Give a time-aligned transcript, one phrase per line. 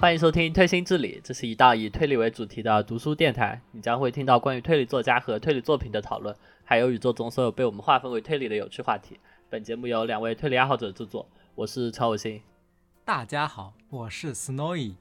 [0.00, 3.60] 欢迎收听《推心置理》，这是一档以推理为主题的读书电台。
[3.72, 6.34] 你将会听到关于推理作家和推理作品的讨论，
[6.64, 9.20] 还有宇宙中所有被我们划分为推理的有趣话题。
[9.50, 12.40] 本节目由两位推理爱好者制作，我是曹有心。
[13.04, 14.94] 大家好，我是 Snowy。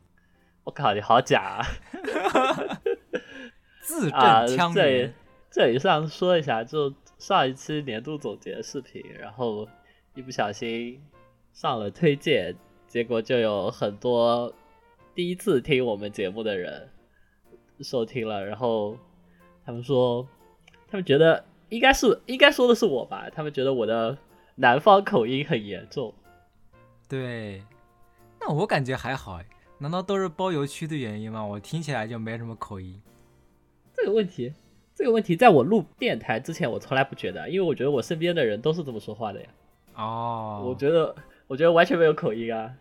[0.66, 1.64] 我靠，你好假啊！
[3.82, 5.14] 字啊，正腔这里圆。
[5.50, 9.66] 这里上说一下，就上一期年度总结视频，然后
[10.14, 11.02] 一不小心
[11.54, 12.54] 上了推荐，
[12.86, 14.54] 结果就有很多
[15.16, 16.90] 第一次听我们节目的人
[17.82, 18.98] 收听了，然后
[19.66, 20.26] 他们说，
[20.88, 24.18] 他们觉得应该是应该说的是我吧，他们觉得我的
[24.56, 26.14] 南方口音很严重。
[27.10, 27.62] 对，
[28.40, 29.46] 那我感觉还好哎，
[29.78, 31.46] 难道都是包邮区的原因吗？
[31.46, 33.02] 我听起来就没什么口音。
[33.94, 34.54] 这个问题，
[34.96, 39.48] 这个问题，在我录电台之前，我从来不觉得，因为我觉得我身边的人都是这么说话的呀。
[39.96, 41.14] 哦，我觉得，
[41.48, 42.74] 我觉得完全没有口音啊。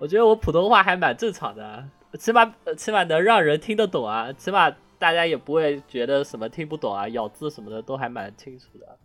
[0.00, 1.84] 我觉得我普通话还蛮正常的啊，
[2.18, 8.98] 起码呃起码能让人听得懂啊，起码大家也不会觉得什么听不懂啊，咬字什么的都还蛮清楚的。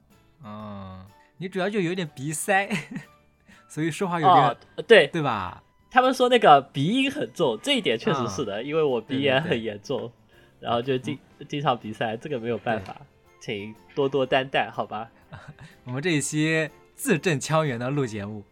[0.43, 1.05] 嗯，
[1.37, 2.69] 你主要就有点鼻塞，
[3.67, 5.61] 所以说话有点、哦，对对吧？
[5.91, 10.11] 他们说那个鼻音很重，这一点确实是的，因为我鼻炎对对对很严重，
[10.59, 12.95] 然后就经经常鼻塞，这个没有办法，
[13.41, 15.09] 请多多担待，好吧？
[15.85, 18.43] 我们这一期字正腔圆的录节目，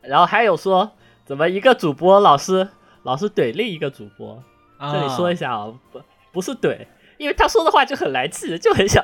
[0.00, 0.92] 然后还有说，
[1.24, 2.68] 怎么一个主播老是
[3.02, 4.42] 老是怼另一个主播？
[4.76, 6.86] 啊、这里说一下啊，不不是怼，
[7.16, 9.02] 因为他说的话就很来气，就很想，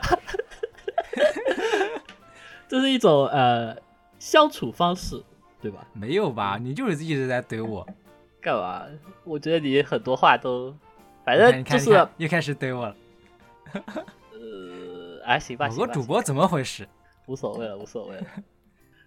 [2.68, 3.76] 这是一种呃
[4.18, 5.22] 相处方式，
[5.62, 5.86] 对吧？
[5.92, 6.58] 没有吧？
[6.60, 7.86] 你就是一直在怼我，
[8.40, 8.84] 干嘛？
[9.24, 10.74] 我觉得你很多话都，
[11.24, 12.96] 反正就是又开始怼我了。
[14.32, 16.86] 呃，啊，行吧，某行吧，个主播怎么回事？
[17.26, 18.26] 无所谓了，无所谓了。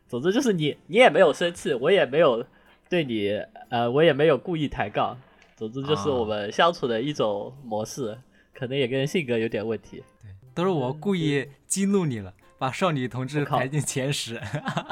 [0.07, 2.45] 总之就是你，你也没有生气，我也没有
[2.93, 5.17] 对你，呃，我也没有故意抬杠。
[5.55, 8.15] 总之就是啊我们相处的一种模式，
[8.53, 10.03] 可能也跟性格有点问题。
[10.21, 14.39] 对都是我故意激怒你了，把少女同志排进前十。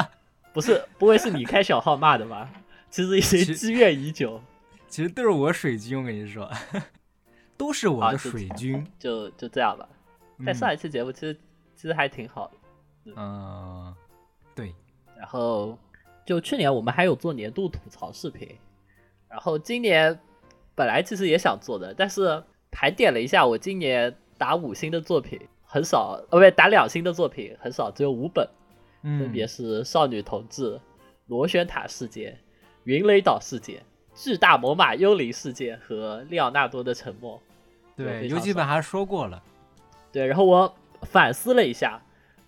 [0.52, 2.52] 不是，不会是你开小号骂的吧？
[2.90, 4.42] 其实已经积怨已久，
[4.90, 6.52] 其实都是我水军，我跟你说，
[7.56, 8.84] 都是我的水军。
[8.98, 9.88] 就就这样吧。
[10.44, 11.38] 但嗯上一期节目其实
[11.76, 13.14] 其实还挺好的。
[13.16, 13.94] 嗯，
[14.56, 14.74] 对，
[15.16, 15.78] 然后
[16.26, 18.48] 就去年我们还有做年度吐槽视频，
[19.28, 20.20] 然后今年
[20.76, 28.48] 本来其实也想做的，但是盘点了一下，我今年打五星的作品很少，呃，不对，打两星的作品很少，只有五本，
[29.02, 30.74] 分嗯，别是《少女同志》
[31.28, 32.34] 《螺旋塔事件》
[32.84, 33.78] 《云雷岛事件》
[34.24, 37.38] 《巨大魔马幽灵事件》和《利奥纳多的沉默》。
[37.98, 39.42] 对，非常少游记本还说过了。
[40.12, 40.74] 对，然后我
[41.04, 42.02] 反思了一下，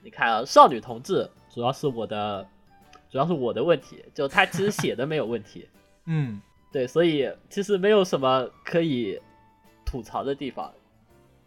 [0.04, 2.48] 你看啊，少女同志主要是我的，
[3.14, 5.70] 主要是我的问题，就他其实写的没有问题，
[6.08, 6.42] 嗯，
[6.72, 9.22] 对，所以其实没有什么可以
[9.86, 10.74] 吐槽的地方。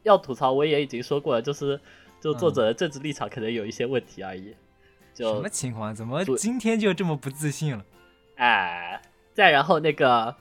[0.04, 1.80] 要吐槽我也已经说过了，就是
[2.20, 4.54] 就作者的政治立场可能有一些问题而已。
[5.12, 5.92] 就什么情况？
[5.92, 7.84] 怎么今天就这么不自信了？
[8.36, 9.02] 哎，
[9.34, 10.36] 再然后那个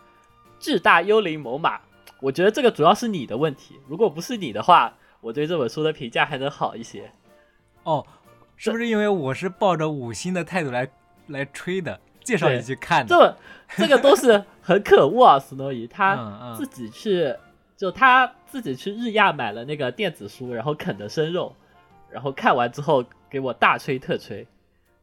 [0.59, 1.79] 智大幽灵猛犸，
[2.21, 3.79] 我觉得这个主要是你的问题。
[3.87, 7.11] 如果不是你的话，我对这本书的评价还能好一些。
[7.81, 8.05] 哦，
[8.55, 10.87] 是不是因为我是抱着五星的态度来
[11.27, 13.37] 来吹的，介绍对你去看的？
[13.77, 15.87] 这这个都是很可恶啊，斯诺伊。
[15.87, 17.33] 他自己去，
[17.75, 21.55] 就他自己去日亚买了那个电子书，然后啃的生肉，
[22.09, 24.47] 然后看完之后给我大吹特吹，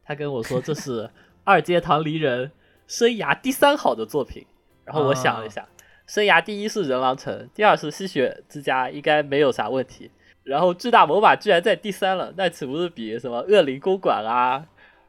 [0.05, 1.09] 他跟我说这是
[1.43, 2.51] 二阶堂离人
[2.87, 4.45] 生涯第三好的作品，
[4.85, 5.67] 然后我想了一下，
[6.07, 10.09] 生涯第一是人狼城，第二是吸血之家，应该没有啥问题。
[10.43, 14.65] 然后巨大魔法居然在第三了，那岂不是比什么恶灵公馆啊，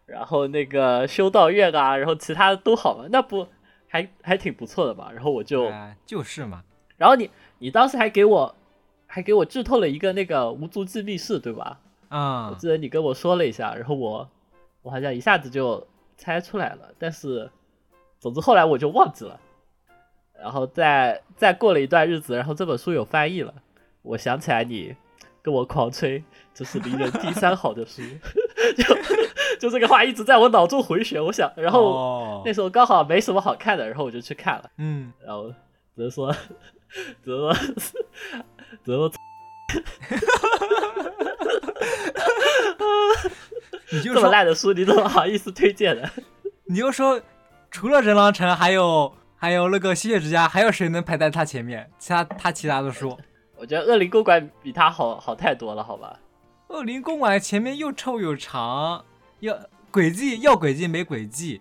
[0.06, 3.06] 然后那个修道院啊，然后其他的都好嘛？
[3.10, 3.46] 那不
[3.88, 5.10] 还还挺不错的嘛。
[5.12, 6.62] 然后我就，哎就是嘛。
[6.96, 8.54] 然后你你当时还给我
[9.06, 11.80] 还给我剧透了一个那个无足迹密室，对吧？
[12.10, 14.28] 我啊、记得你跟我说了一下，然后我
[14.82, 15.84] 我好像一下子就
[16.16, 17.50] 猜出来了，但是
[18.20, 19.40] 总之后来我就忘记了。
[20.40, 23.54] 然后再再过了一段日子，然后这本书有翻译了，
[24.02, 24.94] 我想起来你
[25.42, 28.02] 跟我狂吹这是离人第三好的书，
[28.76, 28.84] 就
[29.58, 31.24] 就这个话一直在我脑中回旋。
[31.24, 35.48] 我想，然后哦那时候刚好没什么好看的，然后我就去看了，嗯，然后
[35.94, 36.32] 只能说，
[37.24, 37.54] 只能说，
[38.84, 39.24] 只能说这么
[43.90, 46.08] 你就这么烂的书，你怎么好意思推荐呢？
[46.66, 47.20] 你就说，
[47.70, 51.88] 除了人狼城，还有还有那个吸血之家，还有谁能排在他前面？
[51.98, 53.16] 其他他其他的书，
[53.56, 56.18] 我觉得恶灵公馆比他好好太多了，好吧？
[56.68, 59.04] 恶灵公馆前面又臭又长，
[59.44, 59.58] 要
[59.90, 61.60] 轨迹要轨迹没轨迹，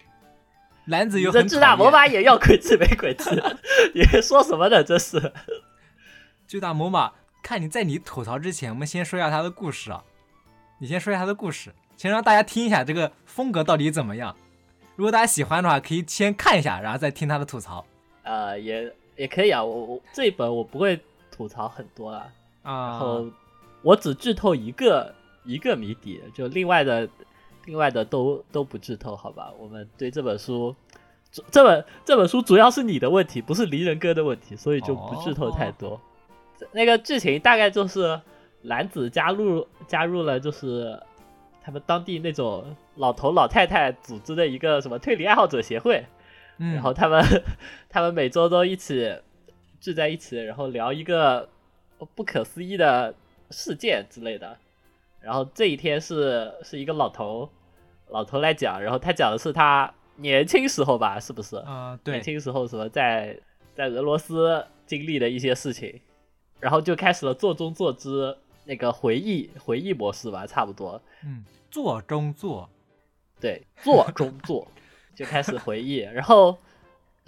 [0.86, 3.30] 篮子又这巨大魔马也要诡计没诡计，
[3.94, 4.82] 你说什么呢？
[4.82, 5.34] 这是
[6.48, 10.04] 巨大魔马，看你在你吐槽之前，我们先说一下他的故事啊。
[10.80, 14.36] 你先说一下他的故事，先让大家听一下这个风格到底怎么样。
[14.96, 17.86] 如果大家喜欢的话，可以先看一下，然后再听他的吐槽
[18.24, 19.62] 呃，也也可以啊。
[19.62, 20.98] 我我这一本我不会
[21.30, 22.32] 吐槽很多啦，
[22.64, 22.98] 然啊。
[22.98, 23.26] 后
[23.82, 25.14] 我只剧透一个
[25.44, 27.08] 一个谜底，就另外的
[27.66, 29.54] 另外的都都不剧透，好吧？
[29.58, 30.76] 我们对这本书。
[31.32, 36.00] 这这本这本书主要是你的问题，不是离人哥的问题，所以就不剧透太多。
[36.56, 38.22] 这那个剧情大概就是
[38.62, 41.02] 男子加入加入了，就是
[41.64, 46.06] 他们当地那种老头老太太组织的一个什么推理爱好者协会，
[46.60, 47.24] 嗯，然后他们
[47.90, 49.12] 他们每周都一起
[49.80, 51.50] 聚在一起，然后聊一个
[52.14, 53.16] 不可思议的
[53.50, 54.56] 事件之类的。
[55.24, 57.50] 然后这一天是是一个老头
[58.10, 61.56] 老头来讲，然后他讲的是他年轻时候吧，是不是？
[61.58, 63.40] 啊、年对，轻时候什么在
[63.74, 66.02] 在俄罗斯经历的一些事情，
[66.60, 71.02] 然后就开始了做中做之那个回忆回忆模式吧，差不多。
[71.26, 72.70] 嗯，做中做，
[73.40, 74.68] 对，做中做，
[75.16, 76.58] 就开始回忆，然后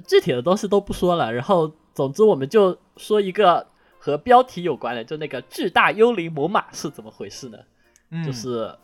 [0.06, 3.66] 具体的东西都不说了，然后总之我们就说一个
[3.98, 7.58] 和标题有关的，就那个巨大幽灵猛犸是怎么回事呢？
[8.10, 8.76] 嗯，就是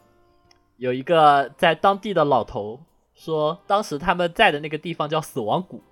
[0.78, 2.80] 有一个在当地的老头
[3.14, 5.84] 说，当时他们在的那个地方叫死亡谷，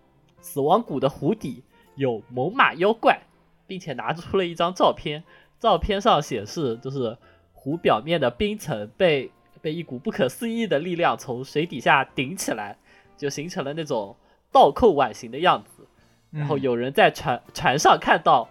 [0.41, 1.63] 死亡谷的湖底
[1.95, 3.21] 有猛犸妖怪，
[3.67, 5.23] 并且拿出了一张照片，
[5.59, 7.17] 照片上显示就是
[7.53, 12.77] 湖表面的冰层被被一股不可思议的力量从水底下顶起来，
[13.17, 14.15] 就形成了那种
[14.51, 15.85] 倒扣碗形的样子。
[16.31, 18.47] 然后嗯有人在船船上看到，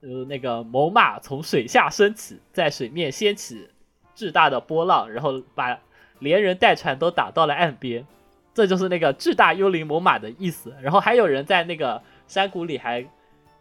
[0.00, 3.68] 呃，那个猛犸从水下升起，在水面掀起
[4.18, 5.78] 巨大的波浪，然后把
[6.18, 8.04] 连人带船都打到了岸边。
[8.52, 10.74] 这就是那个巨大幽灵猛犸的意思。
[10.82, 13.06] 然后还有人在那个山谷里还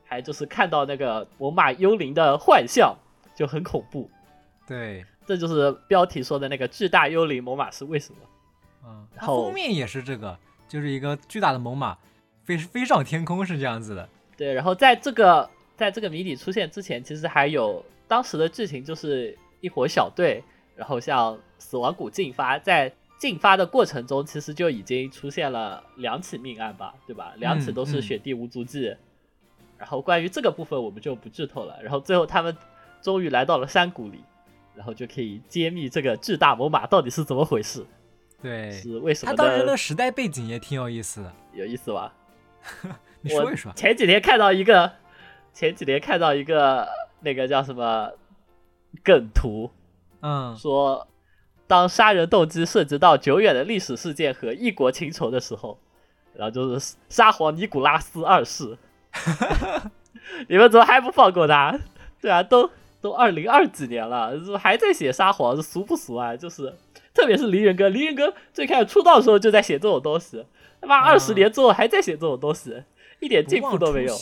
[0.04, 2.98] 还就是看到那个猛犸幽灵的幻象，
[3.36, 4.09] 就很恐怖。
[4.68, 8.18] 对，这就是标题说的那个巨大幽灵猛犸是为什么？
[8.86, 10.36] 嗯，然后面也是这个，
[10.68, 11.95] 就是一个巨大的猛犸
[12.44, 14.10] 飞飞上天空，是这样子的。
[14.36, 20.44] 对，然后在这个在这个谜底出现之前，其实还有当时的剧情就是一伙小队，
[20.75, 27.33] 然后向死亡谷进发，在进发的过程中，其实就已经出现了两起命案吧，对吧？
[27.38, 28.95] 两起嗯都是嗯雪地无足迹。
[29.77, 31.80] 然后关于这个部分我们就不剧透了。
[31.81, 32.56] 然后最后他们
[33.01, 34.24] 终于来到了山谷里，
[34.75, 37.86] 然后就可以揭秘这个巨大猛犸到底是怎么回事，
[38.42, 42.13] 对，是为什么他当时的的时代背景也挺有意思的，有意思吧？
[43.21, 43.75] 你说一说我。
[43.75, 44.92] 前几天看到一个，
[45.53, 46.88] 前几天看到一个
[47.21, 48.12] 那个叫什么
[49.03, 49.71] 梗图，
[50.21, 51.07] 嗯，说
[51.67, 55.79] 当杀人动机涉及到久远的历史事件和异国情仇的时候，
[56.33, 58.77] 然后就是沙皇尼古拉斯二世，
[60.47, 61.79] 你们怎么还不放过他？
[62.21, 62.69] 对啊，都
[63.01, 65.55] 都二零二几年了，怎么还在写沙皇？
[65.55, 66.35] 这俗不俗啊？
[66.35, 66.73] 就是，
[67.13, 70.45] 特别是离人哥，离人哥最开始出道的时候就在写这种东西，
[70.81, 72.83] 他妈二十嗯年之后还在写这种东西，
[73.19, 74.15] 一点进步都没有。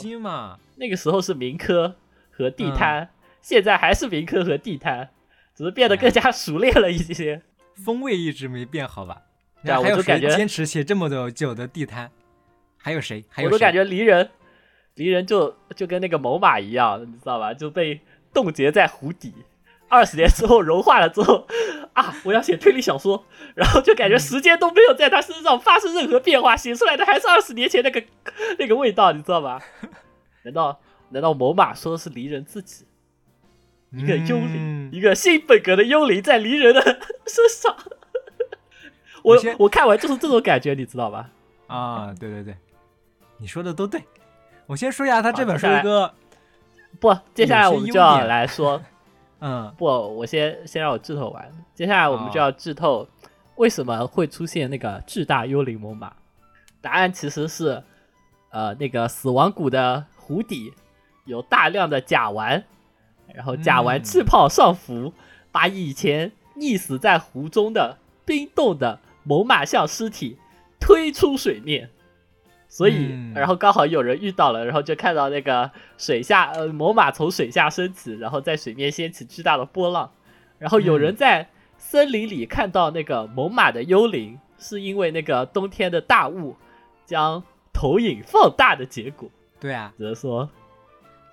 [0.78, 1.96] 那个时候是民科
[2.32, 3.10] 和地嗯摊，
[3.46, 5.12] 现在还是民科和地摊，
[5.56, 7.44] 只是变得更加熟练了一些。
[7.76, 9.22] 风味一直没变，好吧？
[9.64, 12.10] 对啊我就感觉谁坚持写这么久久的地摊？
[12.76, 13.24] 还有谁？
[13.30, 13.54] 还有谁？
[13.54, 14.32] 我都感觉离人，
[14.96, 17.54] 离人就就跟那个某马一样，你知道吧？
[17.54, 18.02] 就被
[18.34, 19.32] 冻结在湖底，
[19.90, 21.46] 二十年之后融化了之后，
[21.94, 28.04] 啊，我要写推理小说，然后就感觉时间都没有在他身上发生任何变化，写出来的还是二十年前那个
[28.58, 29.62] 那个味道，你知道吧？
[30.42, 32.88] 难道难道某马说的是离人自己？
[33.96, 36.82] 一个幽灵，嗯一个新本格的幽灵在离人的
[37.28, 37.76] 身上。
[39.24, 41.30] 我我看完就是这种感觉，你知道吧？
[41.68, 42.56] 啊，对对对，
[43.40, 44.04] 你说的都对。
[44.68, 46.14] 我先说一下他这本书一个，
[47.00, 48.82] 不，接下来我们就要来说，
[49.42, 51.52] 嗯不，我先先让我剧透完。
[51.74, 53.08] 接下来我们就要剧透
[53.56, 56.10] 为什么会出现那个巨大幽灵猛犸。
[56.82, 57.82] 答案其实是，
[58.52, 60.72] 呃，那个死亡谷的湖底
[61.26, 62.64] 有大量的甲烷，
[63.36, 64.04] 然后甲烷嗯。
[64.04, 65.14] 气泡上浮，
[65.52, 70.38] 把以前溺死在湖中的冰冻的猛犸象尸体
[70.80, 71.90] 推出水面。
[72.68, 73.34] 所以，嗯。
[73.34, 80.12] 然后刚好有人遇到了，然后就看到那个水下呃猛犸从水下升起，然后在水面掀起巨大的波浪，
[80.58, 81.16] 然后有人嗯。
[81.16, 86.56] 在森林里看到那个猛犸的幽灵，是因为那个冬天的大雾
[87.06, 90.50] 将投影放大的结果，对啊，只能说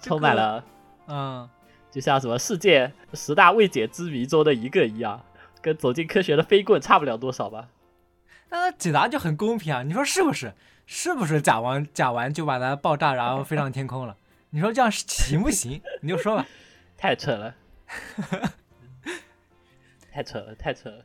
[0.00, 0.62] 充满了
[1.06, 1.48] 嗯，
[1.92, 5.22] 就像什么世界十大未解之谜中的一个一样，
[5.60, 7.68] 跟走进科学的飞棍差不了多少吧。
[8.48, 10.54] 但他解答就很公平啊，你说是不是？
[10.84, 14.16] 是不是甲烷甲烷就把它爆炸，然后飞上天空了？
[14.50, 15.80] 你说这样行不行？
[16.00, 16.46] 你就说吧。
[16.96, 17.54] 太扯了，
[20.12, 21.04] 太扯了，太扯了。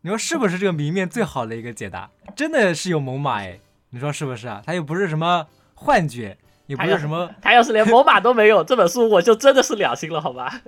[0.00, 2.10] 你说是不是这个谜面最好的一个解答？
[2.36, 4.62] 真的是有猛犸哎，你说是不是啊？
[4.64, 10.52] 它又不是什么幻觉，也不是什么， 他要是连猛犸都没有，这本书我就真的是两星了，好吧？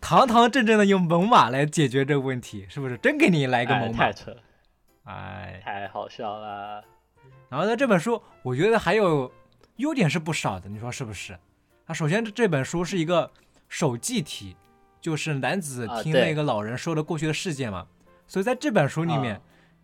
[0.00, 2.96] 堂堂正正的用猛犸来解决这个问题，是不是？
[2.98, 4.36] 真给你来一个猛犸，太扯，
[5.04, 6.82] 哎，太好笑了。
[7.48, 9.30] 然后呢，这本书我觉得还有
[9.76, 11.32] 优点是不少的，你说是不是？
[11.86, 13.30] 啊，首先这本书是一个
[13.68, 14.56] 手记体，
[15.00, 17.86] 就是男子听那个老人说的过去的事件嘛，
[18.26, 19.40] 所以在这本书里面，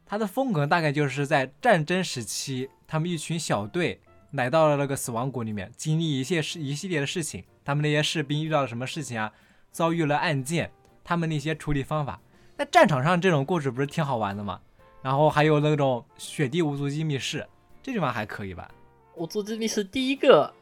[0.07, 9.33] 它的风格大概就是在战争时期，他们一群小队来到了那个死亡谷里面，经历一些事一系列的事情，他们那些士兵遇到了什么事情啊？
[9.73, 10.71] 遭遇了案件，
[11.03, 12.21] 他们那些处理方法，
[12.57, 14.61] 在战场上这种故事不是挺好玩的吗？
[15.03, 17.47] 然后还有那种雪地无足迹密室，
[17.83, 18.71] 这地方还可以吧？
[19.17, 20.55] 无足迹密室第一个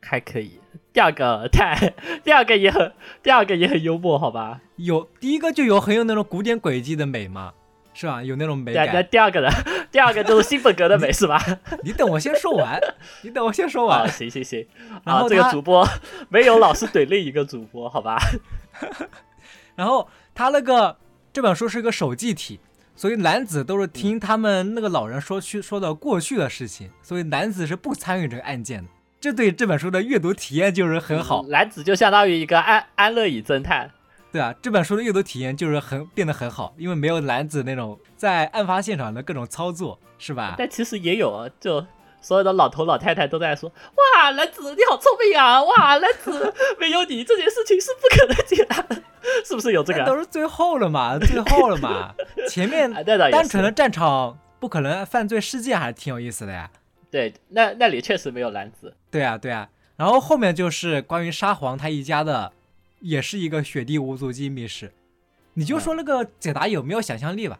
[0.00, 0.60] 还可以，
[0.92, 4.60] 第二个太， 第二个也很，第二个也很幽默，好吧？
[4.76, 7.54] 有第一个就有很有那种古典轨迹的美嘛，
[7.98, 8.22] 是吧？
[8.22, 8.88] 有那种美感。
[8.92, 9.48] 那第二个呢？
[9.90, 11.42] 第二个就是新本格的美，是吧？
[11.82, 12.80] 你等我先说完，
[13.22, 14.08] 你等我先说完。
[14.08, 14.64] 行行行，
[15.04, 15.84] 然后这个主播
[16.28, 18.16] 没有老是怼另一个主播，好吧？
[19.74, 20.96] 然后他那个
[21.32, 22.60] 这本书是一个手记体，
[22.94, 28.88] 所以男子都是听他们那个老人说去说的过去的事情，所以男子是不参与这个案件的，
[29.20, 31.44] 这对这本书的阅读体验就是很好。
[31.48, 33.90] 男子就相当于一个安安乐椅侦探，
[34.30, 40.54] 对啊，这本书的阅读体验就是很变得很好，因为没有男子那种在案发现场的各种操作，是吧？
[40.58, 41.86] 但其实也有啊，就。
[42.20, 45.62] 所有的老头老太太都在说：“哇，男子你好聪明啊！
[45.62, 49.00] 哇，男子没有你这件事情是不可能解答的，
[49.46, 50.04] 是不是有这个？
[50.04, 52.12] 都是最后了嘛，最后了嘛，
[52.50, 52.92] 前面
[53.30, 56.68] 单纯的战场不可能犯罪事件还是挺有意思的呀。
[57.08, 58.92] 对，那那里确实没有男子。
[59.12, 59.68] 对啊，对啊。
[59.94, 62.52] 然后后面就是关于沙皇他一家的，
[63.00, 64.92] 也是一个雪地无足迹密室。
[65.54, 67.58] 你就说那个解答有没有想象力吧，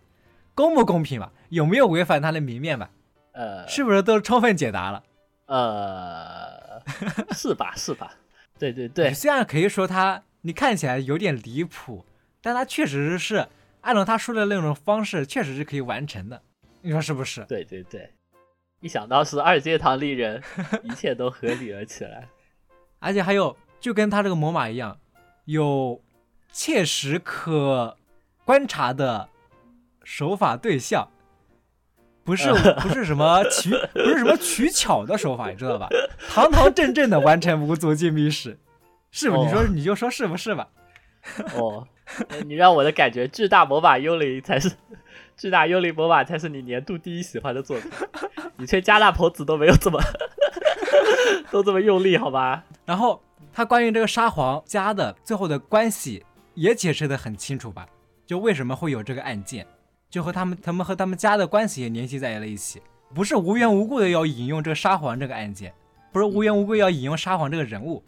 [0.55, 2.91] 公不公平吧，有没有违反他的谜面吧？”
[3.33, 5.03] 呃，是不是都充分解答了？
[5.47, 6.83] 呃，
[7.35, 7.73] 是吧？
[7.77, 8.13] 是吧？
[8.59, 9.15] 对对对。
[9.15, 12.05] 虽然可以说他你看起来有点离谱，
[12.43, 13.47] 但他确实是
[13.81, 16.43] 按照他说的那种方式，确实是可以完成的。
[16.83, 17.45] 你说是不是？
[17.49, 18.11] 对对对。
[18.81, 20.43] 一想到是二阶堂丽人，
[20.85, 22.29] 一切都合理了起来。
[23.01, 24.99] 而且还有，就跟他这个魔马一样，
[25.49, 26.03] 有
[26.53, 27.97] 切实可
[28.45, 29.31] 观察的
[30.05, 31.09] 手法对象。
[32.23, 32.53] 不是
[32.83, 35.89] 不是什么取不是什么取巧的手法，你知道吧？
[36.29, 38.59] 堂堂正正的完成无足迹密室，
[39.11, 39.43] 是不？
[39.43, 40.69] 你说你就说是不是吧？
[41.57, 41.89] 哦，
[42.45, 44.71] 你让我的感觉巨大魔法幽灵才是
[45.35, 47.91] 巨大幽灵魔法才是你年度第一喜欢的作品，
[48.59, 49.99] 你吹加大婆子都没有这么
[51.51, 52.65] 都这么用力，好吧？
[52.85, 53.23] 然后
[53.59, 56.25] 他关于这个沙皇家的最后的关系
[56.55, 57.89] 也解释的很清楚吧？
[58.25, 59.67] 就为什么会有这个案件？
[60.09, 62.81] 就和他们，他们和他们家的关系也联系在了一起，
[63.13, 65.75] 不是无缘无故的要引用这个沙皇这个案件，
[66.13, 68.01] 不是无缘无故要引用沙皇这个人物，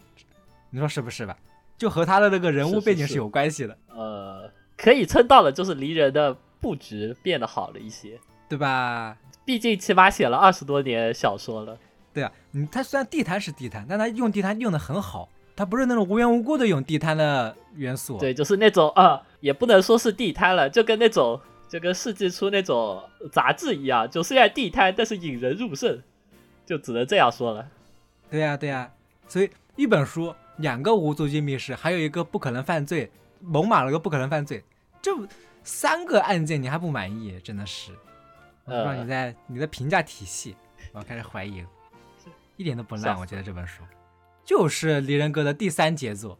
[0.70, 1.36] 你说是不是吧？
[1.76, 3.76] 就和他的那个人物背景是有关系的。
[3.88, 8.16] 呃，可以称道的就是离人的布局变得好了一些，
[8.48, 9.16] 对吧？
[9.44, 11.76] 毕竟起码写了二十多年小说了。
[12.12, 18.18] 对啊，嗯，他虽然地摊是地摊，但他用地摊用的很好，他不是那种无缘无故的用地摊的元素。
[18.18, 21.40] 对，就是那种啊，也不能说是地摊了，就跟那种。
[21.70, 26.02] 就跟世纪初那种杂志一样，就虽然地摊，但是引人入胜，
[26.66, 27.64] 就只能这样说了。
[28.28, 28.92] 对呀，对呀，
[29.28, 34.64] 所以一本书两个无足迹密室，还有一个不可能犯罪，猛犸了个不可能犯罪，
[35.00, 35.12] 这
[35.62, 37.92] 三个案件你还不满意，真的是，
[38.64, 40.56] 我不知道你在你的评价体系，
[40.90, 41.68] 我开始怀疑了，
[42.56, 43.84] 一点都不烂，我觉得这本书
[44.44, 46.38] 就是离人歌的第三杰作。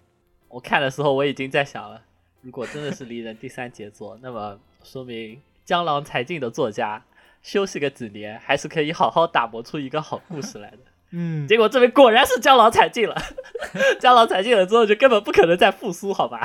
[0.48, 2.02] 我看的时候我已经在想了，
[2.42, 4.58] 如果真的是离人第三杰作，那么。
[4.82, 7.04] 说明江郎才尽的作家
[7.42, 10.78] 休息个几年，还是可以好好打磨出一个好故事来的。
[11.10, 13.14] 嗯，结果这边果然是江郎才尽了，
[14.00, 16.40] 江郎才尽了之后就根本不可能再复苏，好吧？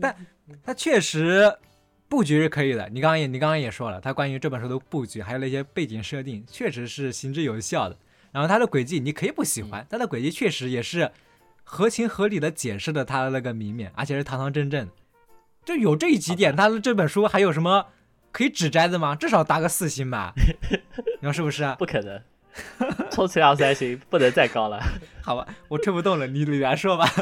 [0.00, 0.16] 但
[0.64, 1.54] 他确实
[2.08, 2.88] 布局是可以的。
[2.88, 7.96] 你刚刚也你刚刚也说了，他关于这本书的布局还有那些背景设定，确实是行之有效的。
[8.38, 11.10] 然后他的轨迹你可以不喜欢，他的轨迹确实也是
[11.64, 14.88] 合情合理的解释了他的那个谜面，而且是堂堂正正。
[15.64, 17.86] 就有这几点，他的这本书还有什么
[18.30, 19.16] 可以指摘的吗？
[19.16, 20.34] 至少打个四星吧，
[21.18, 21.74] 你说是不是？
[21.80, 22.22] 不可能，
[23.10, 24.78] 充其量三星，不能再高了。
[25.20, 27.12] 好吧，我吹不动了，你你来说吧。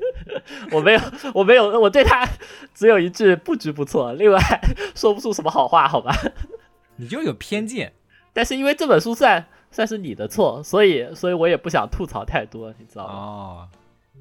[0.72, 1.00] 我没有，
[1.34, 2.26] 我没有，我对他
[2.72, 4.40] 只有一句布局不错，另外
[4.94, 6.16] 说不出什么好话，好吧？
[6.96, 7.92] 你就有偏见。
[8.32, 13.12] 但是因为这本书算算是你的错，所以所以我也不想吐槽太多，你知道吗？
[13.12, 13.68] 哦，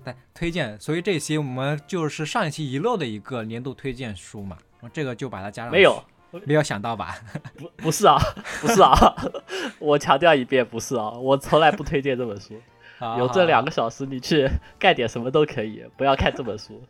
[0.04, 4.58] 但推荐，所以这期我们就是上一期遗漏的一个年度推荐书嘛，
[4.94, 5.72] 这个就把它加上。
[5.72, 6.04] 没有，
[6.46, 7.16] 没有想到吧？
[7.58, 8.18] 不，不是啊，
[8.62, 8.94] 不是啊，
[9.80, 12.54] 我强调一遍，不是啊，我从来不推荐这本书。
[13.20, 14.50] 有这两个小时，你去
[14.80, 16.82] 干点什么都可以，不要看这本书。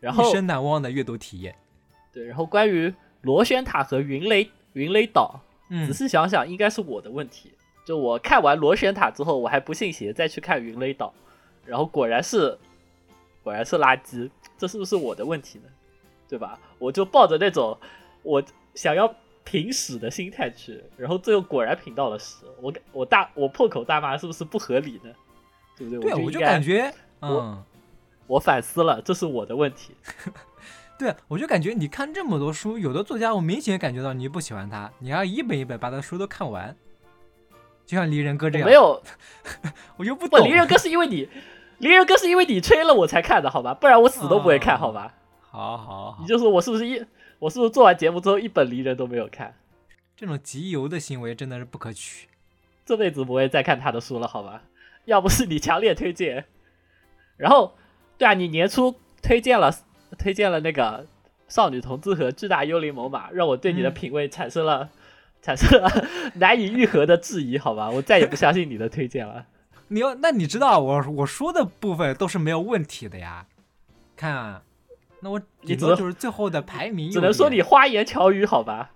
[0.00, 1.54] 然后一生难忘的阅读体验。
[2.10, 5.40] 对，然后关于螺旋塔和云雷云雷岛，
[5.86, 7.52] 仔细想想，应该是我的问题。
[7.86, 11.14] 就我看完螺旋塔之后，我还不信邪，再去看云雷岛，
[11.64, 12.58] 然后果然是
[13.44, 14.28] 果然是垃圾，
[14.58, 15.64] 这是不是我的问题呢？
[16.28, 16.58] 对吧？
[16.80, 17.78] 我就抱着那种
[18.24, 18.42] 我
[18.74, 19.14] 想要
[19.44, 25.12] 评屎的心态去，然后最后果然评到了屎，我我大我破口大骂，是不是不合理呢？
[25.78, 26.00] 对不对？
[26.00, 27.62] 对，我就感觉，嗯，
[28.26, 29.94] 我反思了，这是我的问题。
[30.98, 36.74] 对，我就感觉你看这么多书，有的作家我明显感觉到你不喜欢他，你要一本一本把他的书都看完，
[37.86, 38.66] 就像离人哥这样。
[38.66, 39.00] 没有，
[39.96, 40.46] 我就不懂。
[40.46, 41.28] 离人哥是因为你，
[41.78, 43.72] 离人哥是因为你吹了我才看的，好吧？
[43.72, 45.14] 不然我死都不会看，好吧？
[45.40, 47.02] 好好好，你就说我是不是一，
[47.38, 49.54] 我是不是做完节目之后一本离人都没有看？
[50.16, 52.28] 这种集邮的行为真的是不可取，
[52.84, 54.62] 这辈子不会再看他的书了，好吧？
[55.04, 56.46] 要不是你强烈推荐，
[57.36, 57.76] 然后，
[58.18, 59.72] 对啊，你年初推荐了
[60.18, 61.04] 推荐了那个
[61.54, 64.90] 《少女同志和巨大幽灵猛犸》，让我对你的品味产生了
[65.46, 65.88] 产生了
[66.34, 69.46] 难以愈合的质疑，好吧，我再也不相信你的推荐了。
[69.88, 73.46] 你要，那你知道我我说的部分都是没有问题的呀？
[74.16, 74.62] 看，啊，
[75.20, 78.90] 那我你只能就是最后的排名，只能说你花言巧语，好吧？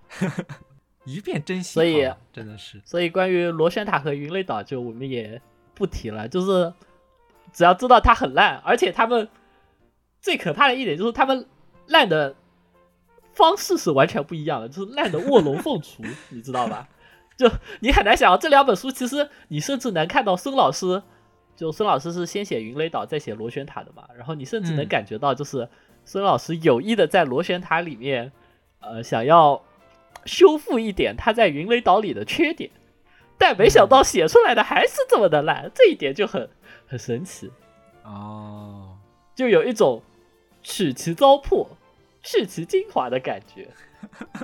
[1.05, 5.41] 一片真心，所以真的是，所以关于螺旋塔和云雷岛，就我们也。
[5.73, 6.71] 不提了，就是
[7.51, 9.27] 只要知道它很烂，而且他们
[10.19, 11.47] 最可怕的一点就是他们
[11.87, 12.35] 烂的
[13.33, 16.87] 方式是完全不一样的，就是烂的卧龙凤雏， 你知道吧？
[17.37, 21.01] 就你很难想，这两本书其实你甚至能看到孙老师，
[21.55, 25.67] 就孙老师是先写云雷岛再写螺旋塔的嘛，然后你甚至能感觉到，就是
[26.05, 28.31] 孙老师有意的在螺旋塔里面，
[28.79, 29.63] 呃，想要
[30.25, 32.69] 修复一点他在云雷岛里的缺点。
[33.37, 36.47] 但没想到写出来的还是这么的烂，这一点就很
[36.85, 37.49] 很神奇
[38.03, 38.97] 哦，
[39.33, 40.03] 就有一种
[40.61, 41.65] 取其糟粕、
[42.23, 43.69] 去其精华的感觉，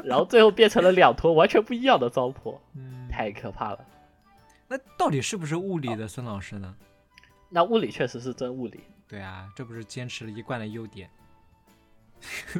[0.03, 2.57] 然后最后变成了两坨完全不一样的糟粕，
[3.09, 3.79] 太可怕了。
[4.67, 6.75] 那到底是不是物理的孙老师呢？
[7.49, 8.81] 那物理确实是真物理。
[9.07, 11.09] 对啊，这不是坚持了一贯的优点。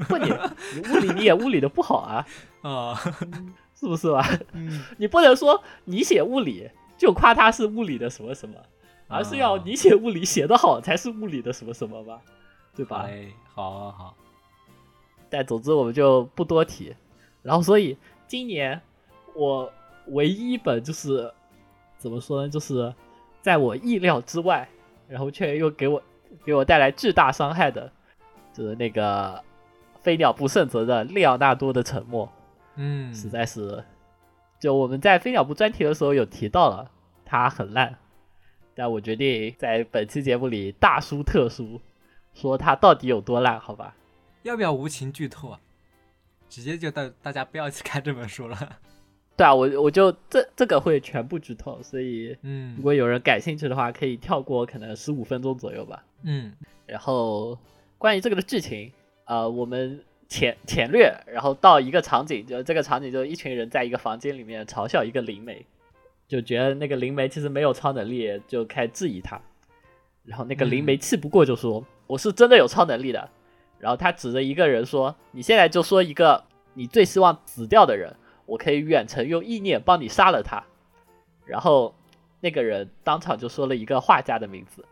[0.07, 0.31] 不，你
[0.75, 2.25] 你 物理你也物理的不好啊
[2.61, 2.95] 啊。
[3.75, 4.27] 是不是吧？
[4.97, 8.55] 你不能说你写物理就夸他是物理的什么什么，
[9.07, 12.21] 而是要你写物理写得好才是物理的什么什么吧，
[12.73, 13.03] 对吧？
[13.07, 14.17] 哎，好好好。
[15.29, 16.95] 但总之我们就不多提。
[17.41, 18.79] 然后，所以今年
[19.33, 19.71] 我
[20.07, 21.31] 唯一一本就是
[21.97, 22.49] 怎么说呢？
[22.49, 22.93] 就是
[23.41, 24.67] 在我意料之外，
[25.07, 26.01] 然后却又给我
[26.45, 27.91] 给我带来巨大伤害的，
[28.53, 29.41] 就是那个
[30.01, 32.29] 飞鸟不胜责的利奥纳多的沉默。
[32.75, 33.83] 嗯，实在是，
[34.59, 36.91] 就我们在飞鸟部专题的时候有提到了，
[37.25, 37.97] 它很烂，
[38.75, 41.79] 但我决定在本期节目里大书特书，
[42.33, 43.95] 说它到底有多烂，好吧？
[44.47, 45.59] 要不要无情剧透啊？
[46.49, 48.57] 直接就大大家不要去看这本书了。
[49.35, 56.03] 对啊，我我就这这个会全部剧透，所以嗯，如果有人感兴趣的话，可以跳过可能十五分钟左右吧。
[56.23, 56.53] 嗯，
[56.85, 57.57] 然后
[57.97, 58.91] 关于这个的剧情，
[59.25, 60.03] 呃，我们。
[60.29, 65.65] 浅浅略，然后到一个场景，就这个场景，就一群人在一个房间里面嘲笑一个灵媒，
[66.27, 69.39] 就觉得那个灵媒其实没有超能力，就开始质疑他。
[70.25, 73.29] 然后那个灵媒气不过就说：“我是真的有超能力的。”
[73.79, 80.63] 然后他指着一个人说：“你现在就说一个你最希望死掉的人，我可以远程用意念帮你杀了他。”
[81.45, 81.95] 然后
[82.39, 84.85] 那个人当场就说了一个画家的名字，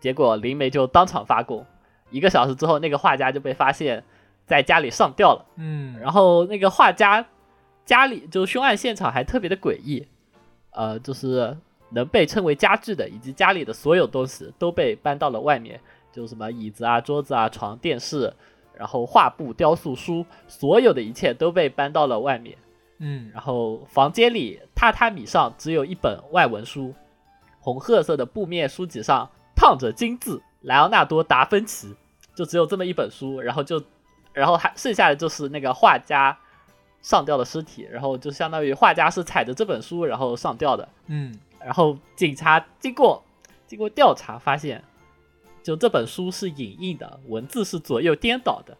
[0.00, 1.64] 结果灵媒就当场发功。
[2.10, 4.04] 一个小时之后，那个画家就被发现。
[4.44, 7.24] 在家里上吊了，嗯，然后那个画家
[7.86, 10.04] 家里就凶案现场还特别的诡异，
[10.72, 11.56] 呃，就是
[11.90, 15.80] 能被称为家具的以及家里的所有东西都被搬到了外面，
[16.12, 18.32] 就什么椅子啊、桌子啊、床、电视，
[18.74, 22.56] 然后画布、雕塑、书，所有的一切都被搬到了外面，
[22.98, 26.94] 嗯，然后房间里榻榻米上只有一本外文书，
[27.60, 31.94] 红褐色的布面书籍上烫着金字“莱昂纳多·达芬奇”，
[32.36, 33.82] 就只有这么一本书，然后就。
[34.34, 36.34] 然后还剩下的就是那个画家
[37.02, 43.22] 上吊的尸体，然后就相当于画家是踩着这本书然后上吊的，嗯，然后警察经过
[43.66, 44.82] 经过调查发现，
[45.62, 48.76] 就这本书是影印的，文字是左右颠倒的，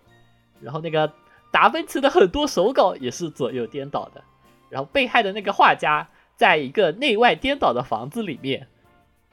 [0.60, 1.12] 然后那个
[1.50, 4.22] 达芬奇的很多手稿也是左右颠倒的，
[4.68, 8.66] 然后被害的那个画家在一个内外颠倒的房子里面，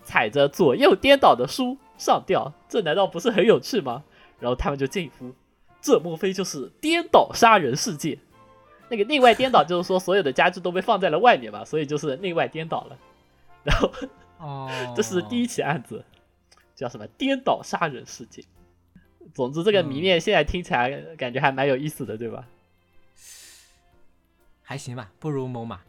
[0.04, 4.04] 踩着左右颠倒的书上吊，这难道不是很有趣吗？
[4.40, 5.34] 然后他们就惊呼
[5.82, 8.18] ：“这莫非就是颠倒杀人事件？”
[8.90, 12.98] 那个内外颠倒就是说所有的家具都被放在了外面嘛，所以就是内外颠倒了。
[13.64, 13.92] 然后
[14.40, 16.04] 哦， 这是第一起案子，
[16.80, 18.46] 叫什么颠倒杀人事件。
[19.34, 22.48] 总之，这个谜面现在听起来感觉还蛮有意思的，对吧？
[24.62, 25.82] 还行吧，不如某马。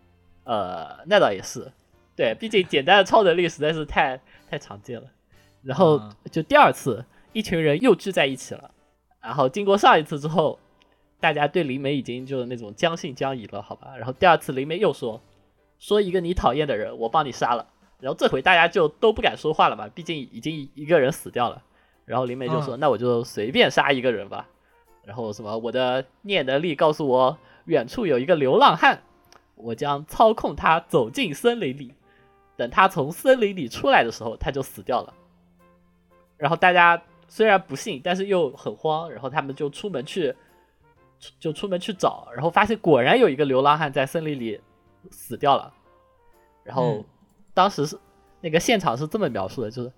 [0.42, 1.70] 呃，那倒也是，
[2.16, 5.06] 对，毕竟简单的超能力实在是太太常见了。
[5.62, 8.74] 然后嗯就第二次，一群人又聚在一起了。
[9.20, 10.58] 然后经过上一次之后，
[11.20, 13.96] 大家对灵媒已经就是那种将信将疑了，好吧？
[13.96, 15.22] 然后第二次灵媒又说，
[15.78, 17.68] 说一个你讨厌的人，我帮你杀了。
[18.00, 21.62] 然后这回大家就都不敢说话了嘛，毕竟已经一个人死掉了。
[22.04, 24.48] 然后灵媒就说，那我就随便杀一个人吧。
[25.04, 29.02] 然后什么，我的念能力告诉我，远处有一个流浪汉，
[29.54, 31.94] 我将操控他走进森林里。
[32.56, 35.14] 等他从森林里出来的时候，他就死掉了。
[36.36, 40.34] 然后大家虽然不信，但是又很慌，然后他们就出门去，
[41.38, 44.60] 就出门去找，然后发现果然有一个流浪汉在森林里
[45.10, 45.72] 死掉了。
[46.64, 47.04] 然后嗯
[47.54, 47.98] 当时是
[48.40, 49.92] 那个现场是这么描述的，就是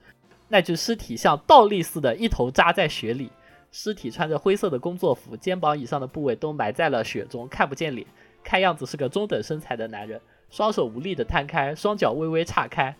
[0.48, 3.30] 那具尸体像倒立似的，一头扎在雪里，
[3.70, 8.06] 尸体穿着灰色的工作服，肩膀以上的部位都埋在了雪中，看不见脸，
[8.42, 12.94] 看样子是个中等身材的男人，双手无力的摊开，双脚微微岔开。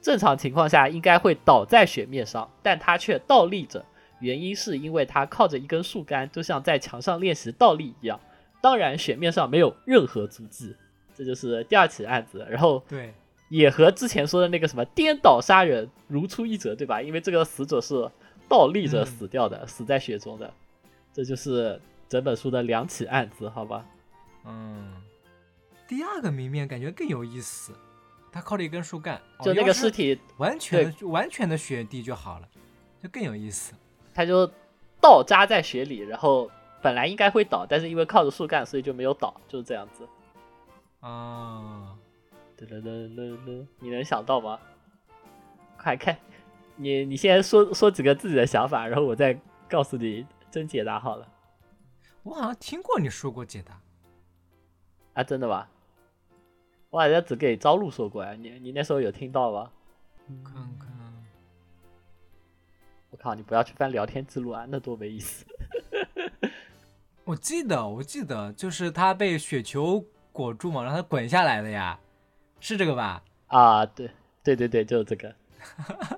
[0.00, 3.84] 正常情况下应该会倒在雪面上，但他却倒立着，
[4.20, 8.18] 原因是因为他靠着一根树干，就像在墙上练习倒立一样。
[8.60, 10.74] 当然，雪面上没有任何足迹。
[11.14, 13.12] 这就是第二起案子，然后对，
[13.48, 17.00] 也和之前说的那个什么颠倒杀人如出一辙，对吧？
[17.00, 18.10] 因为这个死者是
[18.48, 20.52] 倒立着嗯死掉的，死在雪中的。
[21.12, 23.84] 这就是整本书的两起案子，好吧？
[24.44, 24.94] 嗯，
[25.86, 27.72] 第二个谜面感觉更有意思，
[28.30, 32.48] 他靠着一根树干，哦就那个尸体，完全完全的雪地就好了，
[33.02, 33.74] 就更有意思。
[34.14, 34.50] 他就
[35.00, 40.06] 倒扎在雪里，然后本来应该会倒，但是因为靠着树干，所以就没有倒，就是这样子。
[41.00, 42.07] 啊，噔
[42.66, 44.58] 噔噔噔噔，你能想到吗？
[45.76, 46.18] 快看，
[46.76, 51.28] 你你先说说几个自己的想法，然后我再告诉你真解答好了。
[52.24, 53.80] 我好像听过你说过解答，
[55.14, 55.68] 啊，真的吗？
[56.90, 59.70] 我好像只给朝露说过呀，你你那时候有听到吗？
[60.44, 60.88] 看看，
[63.10, 65.46] 我靠，你不要去翻聊天记录啊，那多没意思。
[67.24, 71.98] 我记得我记得就是他被雪球裹住嘛，让他滚下来的呀，
[72.60, 73.22] 是这个吧？
[73.46, 74.10] 啊，对
[74.42, 75.34] 对对对，就是这个。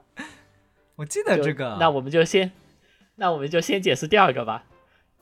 [0.97, 2.51] 我记得就这个，那我们就先，
[3.17, 4.65] 那我们就先解释第二个吧。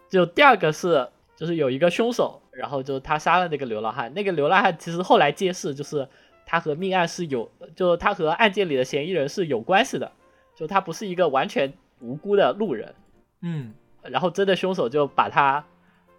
[0.08, 4.12] 就第二个是，就是有一个凶手，然后就他杀了那个流浪汉。
[4.14, 6.08] 那个流浪汉其实后来揭示，就是
[6.46, 10.10] 他和命案是有，就他和案件里的嫌疑人是有关系的，
[10.56, 12.94] 就他不是一个完全无辜的路人。
[13.40, 15.64] 嗯然后真的凶手就把他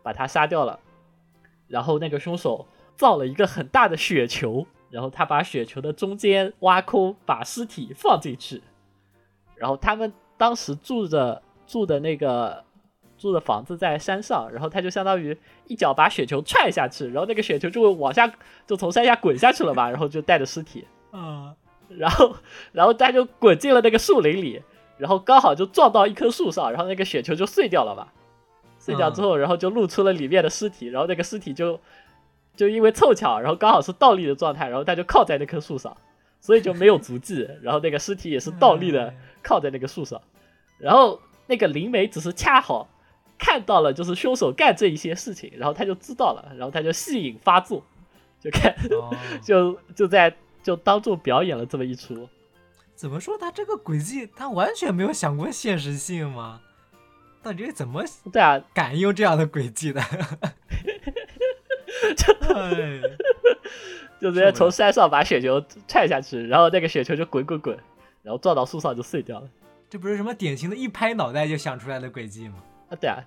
[0.04, 0.80] 把他杀掉了，
[1.68, 8.62] 然后那个凶手造了一个很大的雪球，然后他把雪球的中间挖空，把尸体放进去，
[9.56, 12.64] 然后他们当时住着住的那个
[13.18, 18.32] 住的房子在山上，然后他就相当于一脚把雪球踹下去，然后那个雪球就会往下
[18.66, 21.54] 就从山下滚下去了嘛，然后就带着尸体，嗯。
[21.98, 22.36] 然后
[22.72, 24.62] 然后他就滚进了那个树林里，
[25.00, 28.08] 然后刚好就撞到一棵树上，然后那个雪球就碎掉了嘛。
[28.78, 31.80] 碎掉之后，然后就露出了里面的尸体，然后那个尸体就
[32.60, 35.96] 就因为凑巧，然后刚好是倒立的状态，然后他就靠在那棵树上，
[36.42, 40.22] 所以就没有足迹，然后那个尸体也是倒立的靠在那个树上，
[40.78, 42.90] 然后那个灵媒只是恰好
[43.38, 47.82] 看到了就是凶手干这一些事情，然后他就知道了，然后他就戏瘾发作，
[48.42, 52.28] 就看哦， 就就在就当众表演了这么一出。
[52.94, 56.60] 怎么说他这个轨迹他完全没有想过现实性吗？
[57.42, 60.02] 到底是怎么对啊，敢用这样的轨迹的？
[62.54, 63.02] 哎，
[64.20, 67.78] 就直接从山上把雪球踹下去，然后那个雪球就滚滚滚，
[68.24, 69.50] 然后撞到树上就碎掉了。
[69.90, 72.56] 这不是什么典型的一拍脑袋就想出来的轨迹吗？
[72.90, 73.24] 啊，对啊，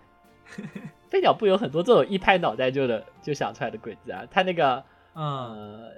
[1.09, 4.25] 飞鸟不有很多这种一拍脑袋就的就想出来的轨迹啊。
[4.31, 5.93] 他那个嗯，呃，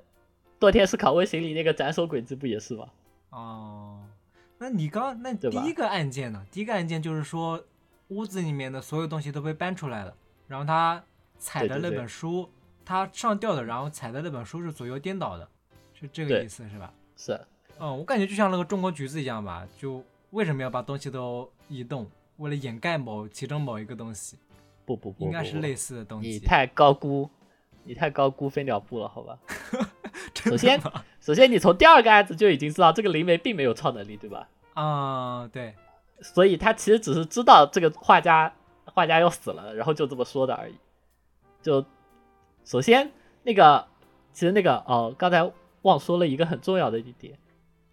[0.59, 2.87] 堕天使拷问行里那个斩首轨迹不也是吗？
[3.31, 4.01] 哦，
[4.59, 6.47] 那你刚那第一个案件呢？
[6.51, 7.63] 第一个案件就是说
[8.09, 10.15] 屋子里面的所有东西都被搬出来了，
[10.47, 11.03] 然后他
[11.39, 12.49] 踩的那本书，
[12.85, 15.49] 他上吊的，然后踩的那本书是左右颠倒的，
[15.99, 16.93] 是这个意思是吧？
[17.17, 17.41] 是，
[17.79, 22.11] 嗯，我感觉就像那个中国橘子一样吧，就为什么要把东西都移动？
[22.39, 24.37] 为了掩盖某其中某一个东西，
[24.85, 26.29] 不不不，不应该是类似的东西。
[26.31, 27.31] 你太高估，
[27.85, 29.39] 你太高估飞鸟部了，好吧？
[30.35, 30.81] 首 先
[31.21, 34.49] 首先，你从第二个案子就已经知道这个灵媒并没有超能力，对吧？
[34.75, 35.75] 啊，对，
[36.21, 38.53] 所以他其实只是知道这个画家
[38.85, 40.75] 画家要死了，然后就这么说的而已。
[41.63, 41.85] 就
[42.65, 43.11] 首先
[43.43, 43.87] 那个，
[44.33, 45.49] 其实那个哦，刚才
[45.83, 47.35] 忘说了一个很重要的一点，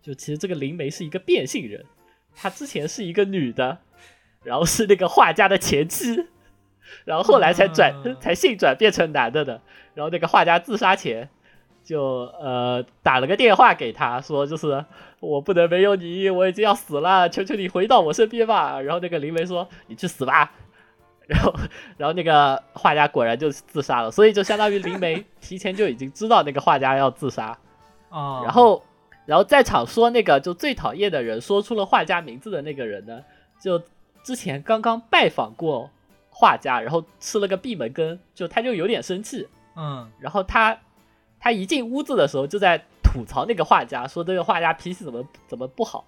[0.01, 1.85] 就其实这个灵媒是一个变性人，
[2.33, 3.79] 她之前是一个女的，
[4.43, 6.25] 然后是那个画家的前妻，
[7.03, 9.61] 然后后来才转、才性转变成男的的。
[9.93, 11.27] 然后那个画家自杀前
[11.83, 12.01] 就
[12.39, 14.85] 呃打了个电话给他说，就是
[15.19, 18.79] 我不能没有你，我已经要死了，求求你回到我身边吧。
[18.79, 20.53] 然后那个灵媒说你去死吧。
[21.31, 21.53] 然后，
[21.97, 27.57] 然后那个画家果然就自杀了，所以就相当于灵媒提前就已经知道那个画家要自杀，
[28.09, 28.83] 啊，然后，
[29.25, 33.23] 然后在场说那个就最讨厌的人说出了画家名字的那个人呢，
[33.61, 33.81] 就
[34.23, 35.89] 之前刚刚拜访过
[36.29, 40.11] 画家，然后吃了个闭门羹，就他就有点生气，嗯。
[40.19, 40.77] 然后他
[41.39, 46.03] 他一进屋子的时候就在吐槽那个画家，说这个画家脾气怎么怎么不好，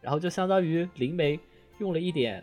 [0.00, 1.38] 然后就相当于灵媒
[1.78, 2.42] 用了一点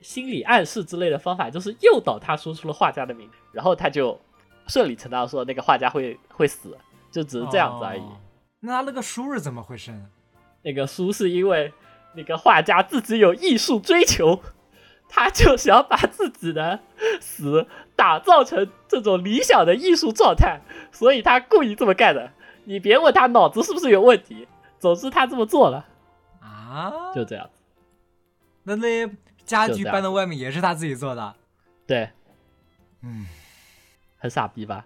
[0.00, 4.18] 心理暗示之类的方法，就是诱导他说出了画家的名字，然后他就
[4.66, 6.76] 顺理成章说那个画家会会死，
[7.10, 8.00] 就只是这样子而已。
[8.00, 8.16] 哦
[8.60, 10.06] 那他那个书是怎么回事呢？
[10.62, 11.72] 那个书是因为
[12.14, 14.40] 那个画家自己有艺术追求，
[15.08, 16.80] 他就想把自己的
[17.20, 22.32] 死打造成这种理想的艺术状态，所以他故意这么干的。
[22.64, 24.48] 你别问他脑子是不是有问题，
[24.80, 25.86] 总之他这么做了，
[26.40, 27.48] 啊，就这样。
[28.64, 29.06] 那那
[29.46, 31.34] 家具搬到外面也是他自己做的。
[31.86, 32.10] 对，
[33.00, 33.26] 嗯，
[34.18, 34.84] 很傻逼吧？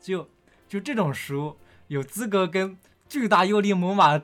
[0.00, 0.28] 就
[0.68, 2.76] 就这种书有资格跟
[3.08, 4.20] 巨大幽灵猛犸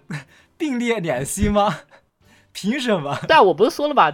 [0.59, 1.81] 并列两星吗？
[2.53, 3.19] 凭什么？
[3.27, 4.13] 但我不是说了吗？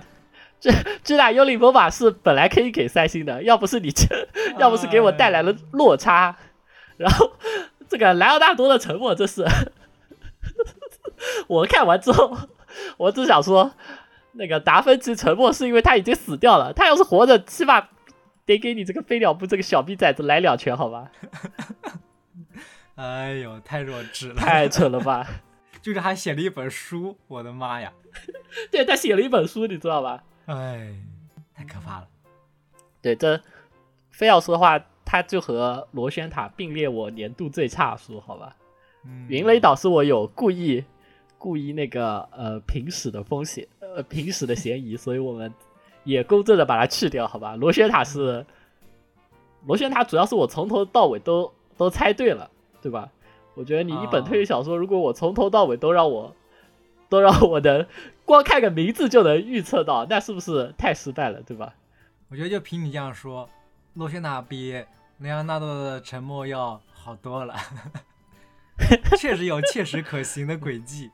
[0.61, 0.73] 这
[1.05, 6.37] 巨大幽灵魔法是本来可以给三星的，要不是你这，要不是给我带来了落差，
[6.97, 7.33] 然后
[7.89, 9.47] 这个莱奥纳多的沉默，这是
[11.47, 12.37] 我看完之后，
[12.97, 13.73] 我只想说，
[14.33, 17.89] 那个达芬奇沉默是因为他已经死掉了，他要是活着，起码
[18.47, 21.11] 得给你这个飞鸟部这个小逼崽子来两拳，好吧？
[22.97, 24.35] 哎呦，太弱智了！
[24.35, 25.27] 太蠢了吧？
[25.81, 27.93] 就是还写了一本书，我的妈呀！
[28.71, 30.25] 对他写了一本书，你知道吧？
[30.47, 30.93] 哎，
[31.55, 32.09] 太可怕了。
[33.01, 33.41] 对，这
[34.11, 38.57] 非要说的话，他就和螺旋塔并列我年度最差书，好吧？
[39.05, 40.85] 嗯，云雷岛是我有故意
[41.39, 45.53] 故意那个呃平史的风险，呃平史的嫌疑，所以我们
[46.05, 47.55] 也公正的把它去掉，好吧？
[47.57, 48.45] 螺旋塔是
[49.67, 52.51] 螺旋塔，主要是我从头到尾都都猜对了，
[52.83, 53.09] 对吧？
[53.55, 56.35] 我觉得你一本啊推理小说，如果我从头到尾都让我
[57.09, 57.87] 都让我能
[58.25, 61.75] 光看个名字就能预测到，那是不是太失败了，对吧？
[62.29, 63.49] 我觉得就凭你这样说，
[63.95, 64.73] 螺旋塔比
[65.19, 67.55] 雷昂纳多的沉默要好多了，
[69.19, 71.11] 确实有切实可行的轨迹，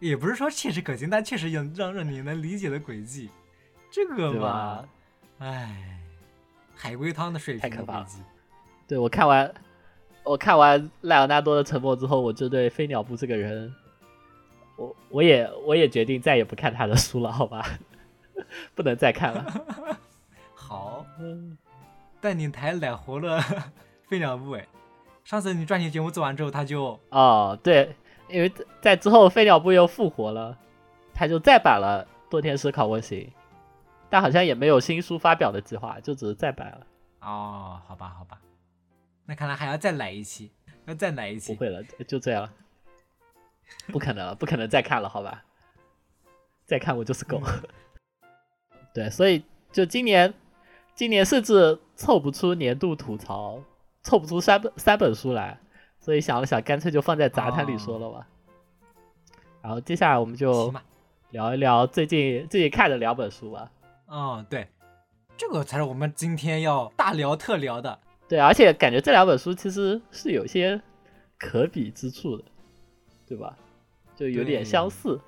[0.00, 3.30] 也不是说切实可行，但确实有让让你能理解的轨迹。
[3.90, 4.88] 这个吧，
[5.38, 6.00] 唉，
[6.74, 8.22] 海龟汤的水平太可怕了的轨迹。
[8.88, 9.54] 对我看完
[10.24, 13.72] 我看完莱昂纳多的沉默之后，我就对飞鸟部这个人，
[14.76, 17.64] 我我也我也决定再也不看他的书了，好吧？
[18.74, 19.98] 不能再看了。
[20.54, 21.58] 好，嗯，
[22.20, 23.40] 但你还奶活了
[24.08, 24.66] 飞鸟部哎。
[25.24, 27.94] 上次你专题节目做完之后，他就哦，对，
[28.30, 30.56] 因为在在之后飞鸟部又复活了，
[31.12, 33.18] 他就再版了《多天使考问型》，
[34.08, 36.86] 但好像也没有新书发表的计划，就只是再版了。
[37.20, 38.40] 哦，好吧，好吧，
[39.26, 40.50] 那看来还要再来一期，
[40.86, 41.52] 要再来一期。
[41.54, 42.52] 不会了，就这样了，
[43.88, 45.44] 不可能了，不可能再看了，好吧？
[46.64, 47.42] 再看我就是狗。
[48.94, 50.32] 对，所以就今年，
[50.94, 53.62] 今年甚至凑不出年度吐槽，
[54.02, 55.60] 凑不出三本三本书来，
[56.00, 58.26] 所以想了想，干脆就放在杂谈里说了吧。
[59.62, 60.74] 然后接下来我们就。
[61.32, 63.70] 聊一聊最近最近看的两本书吧。
[64.08, 64.66] 嗯，对，
[65.36, 67.96] 这个才是我们今天要大聊特聊的。
[68.26, 70.82] 对，而且感觉这两本书其实是有些
[71.38, 72.42] 可比之处的，
[73.28, 73.56] 对吧？
[74.16, 75.20] 就有点相似。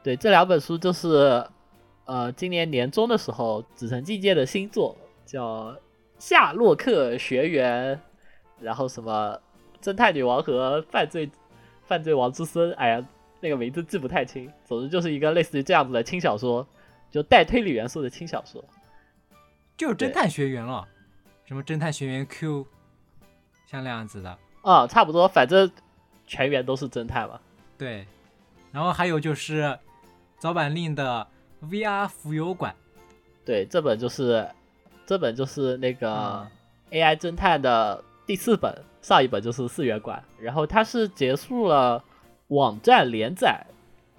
[0.00, 1.44] 对，这两本书就是
[2.04, 5.72] 呃，今年年中的时候，紫藤境界的新作叫
[6.20, 7.96] 《夏洛克学园》，
[8.60, 9.36] 然后什么
[9.82, 11.30] 侦探女王和犯罪
[11.86, 13.04] 犯罪王之孙，哎呀，
[13.40, 14.52] 那个名字记不太清。
[14.64, 16.66] 总之就是一个类似于这样子的轻小说，
[17.10, 18.64] 就带推理元素的轻小说。
[19.76, 20.86] 就是侦探学园了，
[21.44, 22.66] 什么侦探学园 Q，
[23.66, 24.36] 像那样子的。
[24.62, 25.70] 啊、差不多，反正
[26.26, 27.40] 全员都是侦探嘛。
[27.78, 28.06] 对，
[28.72, 29.78] 然后还有就是
[30.38, 31.26] 早坂令的
[31.62, 32.74] VR 浮游馆。
[33.44, 34.46] 对，这本就是
[35.06, 36.50] 这本就是那个嗯
[36.90, 42.04] AI 侦探的第四本，上一本就是四元馆，然后它是结束了
[42.48, 43.64] 网站连载，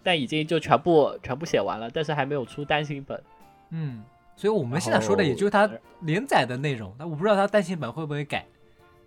[0.01, 3.23] 但已经就全部全部写完了，但是还没有出单行本。
[3.69, 4.03] 嗯，
[4.35, 5.69] 所以我们现在说的也就是它
[5.99, 8.47] 连载的内容，但我不知道它单行本会不会改，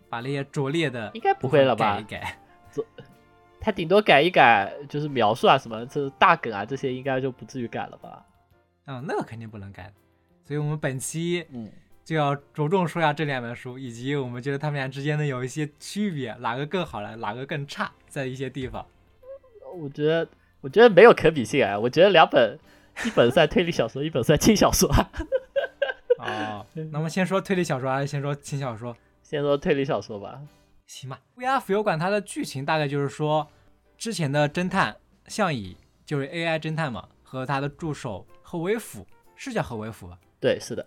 [0.08, 2.38] 把那些拙劣的应该不会了吧改一改。
[3.60, 8.24] 它顶多改一改，就是描述啊什么，这大梗啊这些应该就不至于改了吧？
[8.86, 9.92] 嗯，那个肯定不能改。
[10.44, 11.68] 所以我们本期嗯，
[12.04, 18.86] 就要着重说一下这两本书，以及我们觉得他们俩之间的有一些区别，哪个更好了，哪个更差，在一些地方。
[19.74, 20.28] 我觉得
[20.60, 22.58] 我觉得没有可比性啊，我觉得两本，
[23.06, 24.88] 一本算推理小说，一本算轻小说。
[26.18, 28.96] 哦，那我们先说推理小说还是先说轻小说？
[29.22, 30.40] 先说推理小说吧。
[30.86, 31.20] 行吧。
[31.36, 33.48] VR 浮游馆它的剧情大概就是说，
[33.96, 40.18] 之前的侦探向乙就是 AI 侦探嘛，和他的助手何为辅，是叫何为辅吧？
[40.38, 40.86] 对，是的，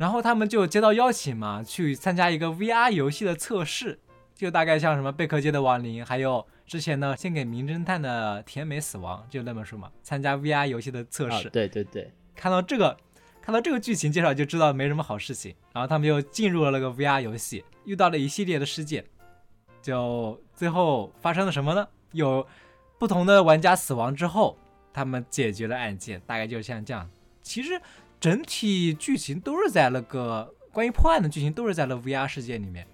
[0.00, 3.98] 然后他们就接到邀请嘛，去参加一个 VR 游戏的测试，
[4.34, 12.96] 就大概像什么贝壳街的亡灵，还有之前呢献给名侦探的甜美死亡，就那本书嘛，参加 VR 游戏的测啊试。，对对对，看到这个，
[13.42, 15.54] 看到这个剧情介绍就知道没什么好事情。
[15.74, 19.04] 然后他们就进入了那个 VR 游戏，遇到了一系列的事件。
[19.82, 21.86] 就最后发生了什么呢？
[22.12, 22.46] 有
[22.98, 24.56] 不同的玩家死亡之后，
[24.94, 27.06] 他们解决了案件，大概就像这样。
[27.42, 27.80] 其实
[28.20, 32.86] 整体剧情都是在那个关于破案的剧情都是在那 VR 世界里面，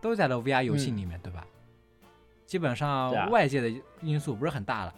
[0.00, 1.44] 都在那 VR 游戏里面，对吧？
[2.46, 4.94] 基本上外界的因素不是很大了，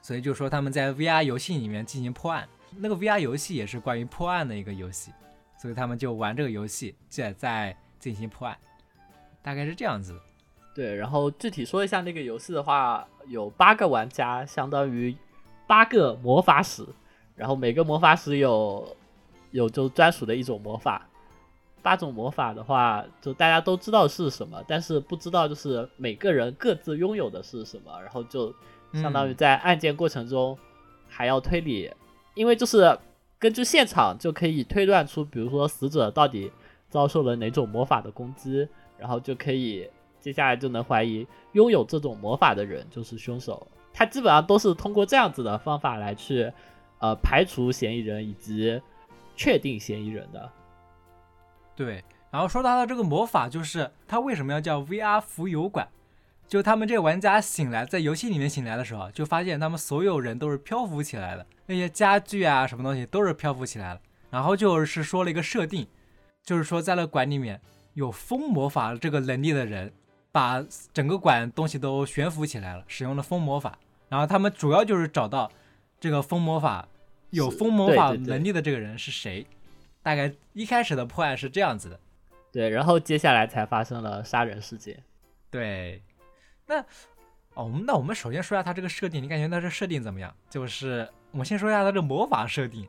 [0.00, 2.48] 所以就说他们在 VR 游戏里面进行破案。
[2.78, 5.10] 那个 VR 游戏也是关于破案的一个游戏，
[5.58, 8.56] 所以他们就玩这个游戏，在在进行破案，
[9.42, 10.16] 大概是这样子。
[10.74, 15.16] 对，然后具体说一下那个游戏的话，有八个玩家，相当于
[15.66, 16.86] 八个魔法使，
[17.36, 18.96] 然后每个魔法使有
[19.52, 21.06] 有就专属的一种魔法。
[21.82, 28.52] 八种魔法的话，就大家都知道是什么，但是不知道就是每个人各自拥有的是什么，然后就
[28.92, 30.58] 相当于嗯在案件过程中
[31.06, 31.88] 还要推理，
[32.34, 32.98] 因为就是
[33.38, 36.50] 根据现场就可以推断出，比如说死者到底
[36.88, 38.66] 遭受了哪种魔法的攻击，
[38.98, 43.64] 然后就可以接下来就能怀疑拥有这种魔法的人就是凶手。
[43.94, 46.52] 他基本上都是通过这样子的方法来去
[46.98, 48.80] 呃排除嫌疑人以及
[49.34, 50.50] 确定嫌疑人的。
[51.74, 55.86] 对，然后说到的这个魔法，就是他为什么要叫 VR 浮游馆？
[56.48, 64.00] 就他们这玩家醒来，在游戏里面醒来的时候，就发现他们所有人都是漂浮起来的，那些家具啊什么东西都是漂浮起来了。
[64.30, 65.86] 然后就是说了一个设定，
[66.44, 67.60] 就是说在那馆里面
[67.94, 69.92] 有风魔法这个能力的人，
[70.30, 73.76] 把整个馆东西都悬浮起来了，使用了风魔法。
[74.08, 75.50] 然后他们主要就是找到
[75.98, 76.88] 这个风魔法
[77.30, 79.46] 有是风魔法能力的这个人是谁。
[80.02, 82.00] 大概一开始的破案是这样子的。
[82.52, 85.02] 对，然后接下来才发生了杀人事件。
[85.50, 86.02] 对，
[86.66, 86.80] 那
[87.54, 90.34] 哦，我们那我们首先说一下它这个设定，你感觉它这设定怎么样？
[90.48, 92.88] 就是我们先说一下它这魔法设定，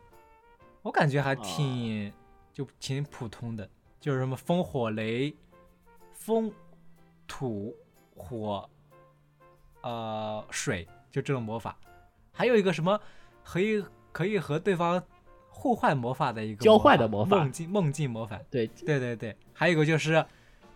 [0.81, 2.13] 我感觉还挺、
[2.53, 5.35] 就挺普通的，就是什么风火雷、
[6.13, 6.51] 风
[7.27, 7.75] 土
[8.15, 8.69] 火
[9.81, 11.77] 呃水，就这种魔法，
[12.37, 13.01] 还有一个什么
[13.43, 15.03] 可以可以和对方
[15.49, 17.37] 互换魔法的一个交换的魔法。
[17.37, 18.67] 梦境梦境魔法，对。
[18.67, 20.23] 对对对，还有一个就是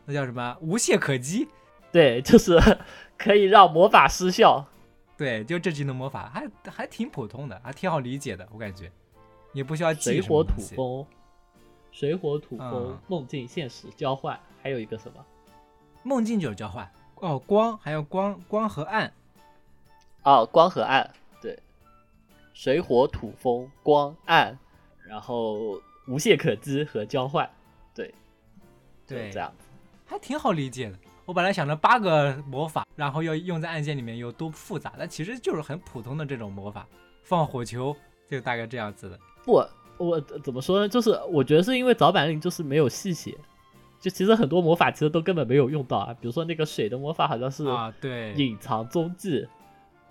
[0.06, 1.48] 那叫什么无懈可击。
[1.92, 2.60] 对，就是
[3.16, 4.66] 可以让魔法失效。
[5.16, 8.92] 对，就这技能魔法还还挺普通的，还挺好理解的，我感觉。
[9.54, 10.60] 也不需要记水火土。
[10.76, 11.06] 风，
[11.92, 15.24] 水火土风嗯，梦境现实交换，还有一个什么？
[16.02, 16.92] 梦境就是交换。
[17.18, 19.14] 哦，光还有光光和暗，
[20.24, 21.21] 哦，光和暗，对，
[22.62, 24.56] 水火土风光暗，
[25.08, 27.50] 然后无懈可击和交换，
[27.92, 28.14] 对，
[29.08, 29.52] 就对这样。
[30.06, 30.96] 还挺好理解的。
[31.26, 36.86] 我本来想着八个魔法，然后要用在案件里面有多复杂，但其实就是很普通的这种魔法，
[37.24, 37.98] 放火球
[38.30, 39.20] 就大概这样子的。
[39.44, 39.66] 不，
[39.98, 40.88] 我怎么说呢？
[40.88, 43.36] 就是我觉得是因为早版令就是没有细写，
[44.00, 46.14] 就其实很多魔法其实都根本没有用到啊。
[46.14, 49.48] 比如说那个水的魔法好像是啊，对隐藏踪迹，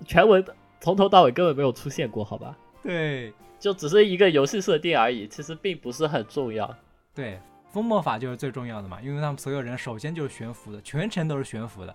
[0.05, 0.44] 全文
[0.80, 2.56] 从头到尾根本没有出现过，好吧？
[2.82, 6.74] 对就只是一个游戏设定而已，其实并不是很重要。
[7.14, 7.38] 对，
[7.70, 11.94] 封魔法就是最重要的嘛，因为他们所有人首先就是悬浮的，全程都是悬浮的，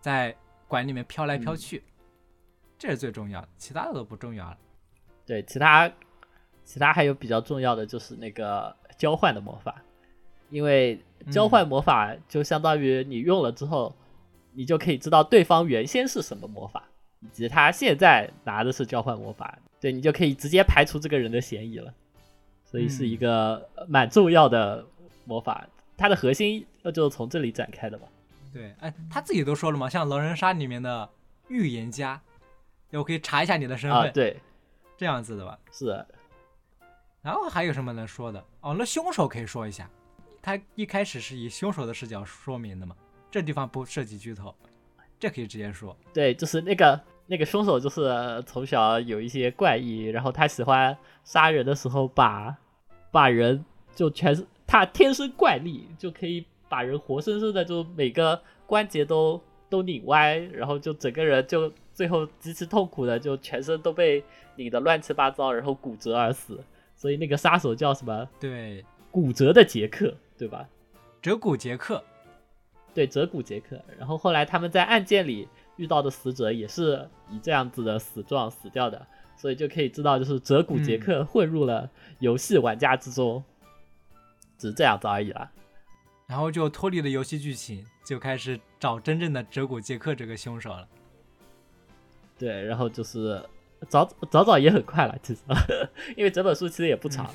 [0.00, 0.34] 在
[0.66, 1.82] 馆里面飘来飘去，
[2.78, 4.56] 这是最重要的，其他的都不重要了。
[5.26, 5.92] 对，其他
[6.64, 9.82] 其他还有比较重要的就是那个交换的魔法，
[10.48, 10.98] 因为
[11.30, 13.94] 交换魔法就相当于你用了之后，
[14.52, 16.88] 你就可以知道对方原先是什么魔法，
[17.22, 21.92] 以及他现在拿的是交换魔法，对你就可以直接排除这个人的嫌疑了。
[22.64, 24.84] 所以是一个蛮重要的
[25.26, 25.66] 魔法，
[25.96, 28.04] 它的核心就是从这里展开的嘛。
[28.50, 31.08] 对，哎，他自己都说了嘛，像狼人杀里面的
[31.48, 32.20] 预言家，
[32.92, 34.40] 我可以查一下你的身份，啊，对，
[34.96, 35.58] 这样子的吧？
[35.70, 36.04] 是。
[37.20, 38.42] 然后还有什么能说的？
[38.62, 39.88] 哦，那凶手可以说一下，
[40.40, 42.96] 他一开始是以凶手的视角说明的嘛，
[43.30, 44.54] 这地方不涉及剧透，
[45.20, 45.94] 这可以直接说。
[46.12, 46.98] 对，就是那个
[47.32, 48.00] 那个凶手，就是
[48.46, 52.54] 从小有一些怪异，然后他喜欢杀人的时候把
[53.10, 53.64] 把人
[53.94, 56.44] 就全是他天生怪力，就可以。
[56.72, 64.24] 把人活生生的就每个关节都都拧歪，然后就整个人就最后极其痛苦的就全身都被
[64.56, 66.58] 拧得乱七八糟，然后骨折而死。
[66.96, 68.26] 所以那个杀手叫什么？
[68.40, 70.66] 对，骨折的杰克，对吧？
[71.20, 72.02] 折骨杰克，
[72.94, 73.78] 对，折骨杰克。
[73.98, 75.46] 然后后来他们在案件里
[75.76, 79.06] 遇到的死者也是以这样子的死状死掉的，
[79.36, 83.42] 所以就可以知道，就是折骨杰克混入了游戏玩家之中，
[84.58, 85.50] 只是这样子而已啦。
[86.26, 90.88] 然后就脱离了游戏剧情，就开始找真正的折骨杰克这个凶手了。
[92.38, 93.42] 对，然后就是
[93.88, 95.42] 找找找也很快了，其实，
[96.16, 97.28] 因为整本书其实也不长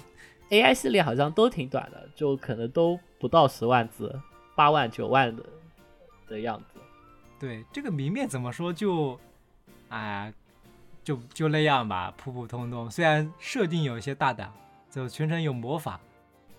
[0.50, 4.20] ，AI 系列好像都挺短的，就可能都不到十万字，
[4.56, 5.44] 八万九万的
[6.28, 6.77] 的样子。
[7.40, 9.20] 对，这个明面怎么说就，
[9.90, 10.34] 哎，
[11.04, 12.90] 就就那样吧，普普通通。
[12.90, 14.52] 虽然设定有一些大胆，
[14.90, 16.00] 就全程有魔法，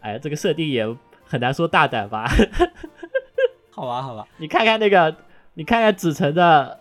[0.00, 0.96] 哎，这个设定也。
[1.30, 2.26] 很难说大胆吧，
[3.70, 5.14] 好吧，好吧， 你看看那个，
[5.52, 6.80] 你看看纸城的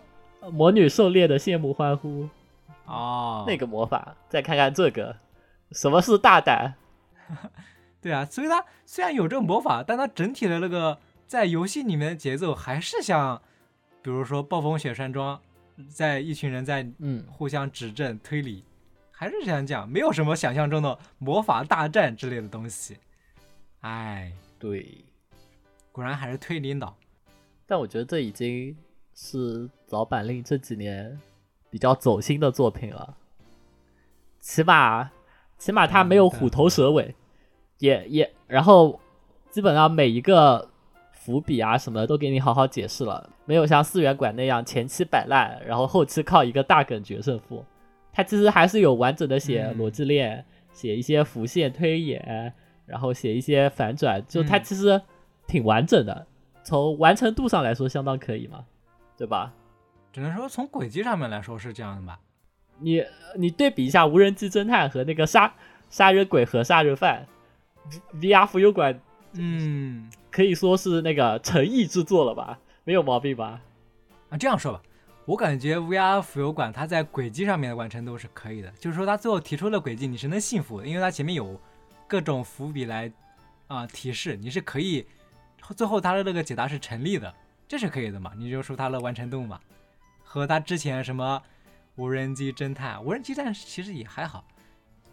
[0.53, 2.29] 魔女狩猎的羡慕欢呼，
[2.85, 5.17] 哦，那个魔法，再看看这个，
[5.73, 6.75] 什么是大胆？
[8.01, 13.41] 对啊，所以它虽然有这个魔法，但它整体的那个在游戏里面的节奏还是像，
[14.01, 15.39] 比如说暴风雪山庄，
[15.89, 18.63] 在一群人在嗯互相指证推理，
[19.11, 22.97] 还是这样讲，没有什么想象中的魔法大战之类的东西。
[23.81, 25.05] 哎，对，
[25.91, 26.95] 果然还是推理脑。
[27.65, 28.75] 但我觉得这已经
[29.13, 31.19] 是早板令这几年
[31.69, 33.17] 比较走心的作品了。
[34.39, 35.11] 起码，
[35.57, 37.13] 起码他没有虎头蛇尾，
[37.79, 38.99] 也也，然后
[39.49, 40.69] 基本上每一个
[41.27, 47.65] 伏笔啊什么都给你好好解释了，没有像四元馆那样前期摆烂，然后后期靠一个大梗决胜负。
[48.13, 52.53] 他其实还是有完整的写逻辑链，写一些伏线推演。
[52.85, 55.01] 然后写一些反转，就它其实
[55.45, 56.25] 挺完整的，
[56.63, 58.63] 从完成度上来说相当可以嘛，
[59.17, 59.51] 对吧？
[60.13, 62.17] 只能说从轨迹上面来说是这样的吧。
[62.79, 63.03] 你
[63.35, 65.53] 你对比一下无人机侦探和那个杀
[65.89, 67.27] 杀人鬼和杀人犯
[68.21, 68.97] ，VR 浮游馆，
[69.33, 73.61] 嗯，可以说是那个诚意之作了吧，没有毛病吧？
[74.29, 74.81] 啊，这样说吧，
[75.25, 81.59] 我感觉 VR 浮游馆它在轨迹上面的完成度是可以的，就是说它最后提出的轨迹你是能信服的，因为它前面有。
[82.09, 83.11] 各种伏笔来
[83.67, 85.05] 啊提示，你是可以
[85.75, 87.35] 最后它的那个解答是成立的，
[87.67, 88.31] 这是可以的嘛？
[88.37, 89.59] 你就说它的完成度嘛，
[90.23, 91.43] 和他之前什么
[91.97, 94.45] 无人机侦探，无人机侦探其实也还好，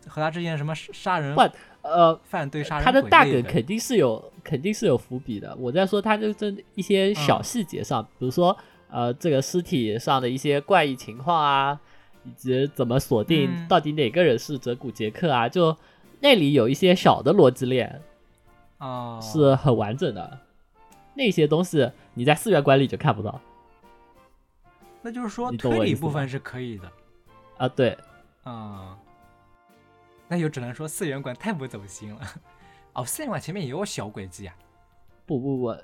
[0.06, 1.52] 和他之前什么杀人犯
[1.84, 5.54] 呃犯对杀人他的大梗肯定是有肯定是有伏笔的。
[5.56, 8.56] 我在说他就这一些小细节上，比如说
[8.90, 11.80] 呃这个尸体上的一些怪异情况啊，
[12.24, 15.76] 以及怎么锁定到底哪个人是泽古杰克啊，就。
[16.20, 18.00] 那里有一些小的逻辑链，
[18.78, 20.38] 啊，是很完整的。
[21.12, 23.38] 那些东西你在四元管理就看不到。
[25.02, 26.90] 那就是说推理部分是可以的。
[27.58, 27.98] 啊，对，
[28.42, 28.96] 啊，
[30.28, 32.20] 那就只能说四元馆太不走心了。
[32.94, 34.54] 哦，四元馆前面也有小轨迹啊。
[35.26, 35.76] 不不不，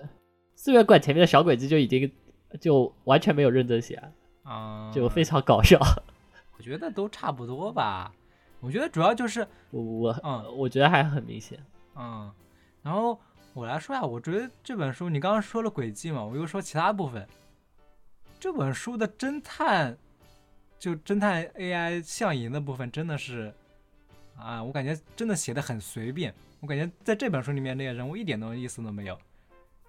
[0.54, 2.10] 四元馆前面的小轨迹就已经
[2.60, 4.02] 就完全没有认真写
[4.42, 5.78] 啊，就非常搞笑。
[6.56, 8.12] 我觉得都差不多吧。
[8.60, 11.58] 我觉得主要就是我我嗯，我觉得还很明显，
[11.96, 12.30] 嗯，
[12.82, 13.18] 然后
[13.54, 17.26] 我来说呀，我觉得这本书你刚刚说了轨迹嘛，我又说其他部分，
[18.38, 19.96] 这本书的侦探，
[20.78, 23.54] 就侦探 AI 向赢的部分真的是，
[24.40, 29.18] 啊，我感觉真的写的很随便，我感觉在这本书里面那些人物一点都意思都没有，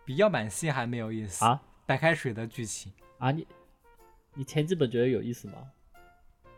[0.05, 3.47] 比样板戏还没有意思啊，白开水的剧情啊，你
[4.35, 5.53] 你前几本觉得有意思吗？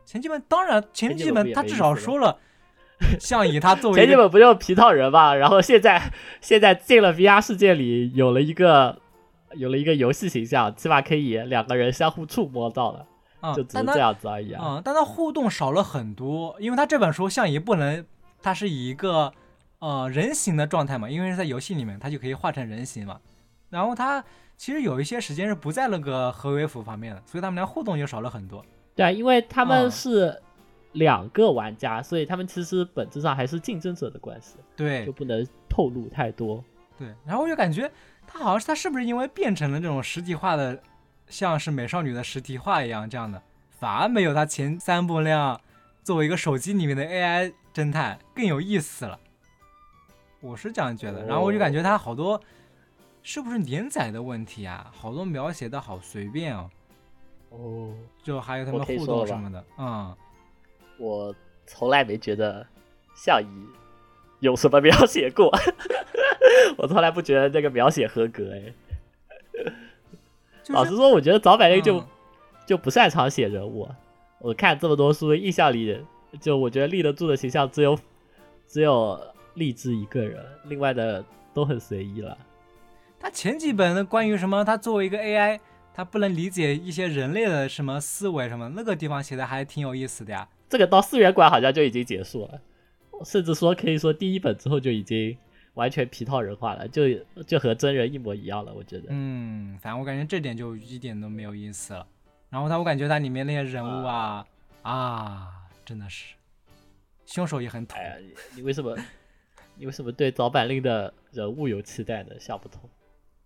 [0.06, 2.38] 前几本当然，前几本他至少说了，
[3.20, 9.00] 像以他作为前几本不就皮套人嘛，然后现在现在进了 VR 世界里，有了一个
[9.54, 13.08] 有了一个游戏形象，起码可以两个人相互触摸到了，
[13.56, 14.64] 就只是这样子而已啊。
[14.64, 18.06] 嗯，但他互动少了很多，因为他这本书像也不能，
[18.42, 19.34] 他是以一个
[19.80, 23.20] 呃人形的状态嘛，因为是在游戏里面，他就可以化成人形嘛。
[23.70, 24.24] 然后他
[24.56, 28.64] 其实有一些时间是不在那个核微服方面的，所以他们俩互动就少了很多。
[28.96, 30.42] 对啊，因为他嗯们是
[30.92, 36.64] 两个玩家，所以他们其实本质上还是竞争者的关系，对就不能透露太多。
[37.00, 37.92] 对，然后我就感觉
[38.28, 40.80] 他好像是他是不是因为变成了这种实体化的，
[41.34, 43.42] 像是美少女的实体化一样这样的，
[43.80, 45.60] 反而没有他前三部那样
[46.04, 49.20] 作为一个手机里面的 AI 侦探更有意思了。
[50.42, 52.40] 我是这样觉得，然后我就感觉他好多
[53.24, 54.92] 是不是连载的问题啊？
[54.94, 56.70] 好多描写的好随便哦，
[57.50, 60.16] 哦，就还有他们互动什么的，嗯，
[61.00, 62.64] 我从来没觉得
[63.16, 63.68] 相宜
[64.40, 65.52] 有什么描写过，
[66.78, 68.74] 我从来不觉得这个描写合格哎。
[70.64, 72.08] 就是老实说，我觉得早坂令就、嗯
[72.66, 73.86] 就不擅长写人物。
[74.40, 76.00] 我看这么多书，印象里
[76.40, 78.00] 就我觉得立得住的形象只有
[78.70, 79.20] 只有
[79.56, 81.22] 荔枝一个人，另外的
[81.54, 82.38] 都很随意了。
[83.20, 85.60] 他前几本的关于什么，他作为一个 AI，
[85.94, 90.48] 他不能理解一些人类的什么思维什么，那个地方写的还挺有意思的呀。
[90.70, 92.62] 这个到四元馆好像就已经结束了，
[93.26, 95.38] 甚至说可以说第一本之后就已经
[95.76, 97.04] 完全皮套人化了，就
[97.48, 98.74] 就和真人一模一样了。
[98.74, 102.06] 我觉得，嗯，反正我感觉这点就一点都没有意思了。
[102.50, 104.46] 然后他，我感觉他里面那些人物啊
[104.84, 105.48] 啊，
[105.84, 106.36] 真的是，
[107.26, 108.20] 凶手也很土哎。
[108.22, 108.96] 你你为什么
[109.76, 112.40] 你为什么对早坂令的人物有期待呢？
[112.40, 112.82] 想不通。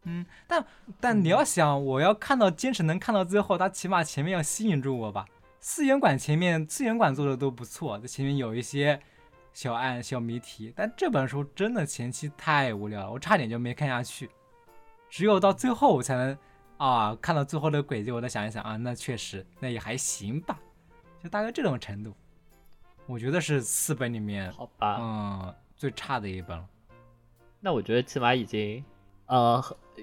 [0.04, 0.66] 嗯，但
[1.00, 5.26] 但你要想，我要看到坚持能看到最后，他起码前面要吸引住我吧。
[5.60, 9.00] 四元馆前面，四元馆做的都不错，这前面有一些
[9.58, 14.30] 小案、小谜题，但这本书真的前期太无聊了，我差点就没看下去。
[15.10, 16.38] 只有到最后我才能
[16.78, 20.60] 啊，看到最后的轨迹，我再想一想啊，那确实那也还行吧，
[21.24, 22.14] 就大概这种程度。
[23.08, 26.64] 我觉得是四本里面好吧，嗯最差的一本了。
[27.60, 28.86] 那我觉得起码已经，
[29.26, 29.60] 呃，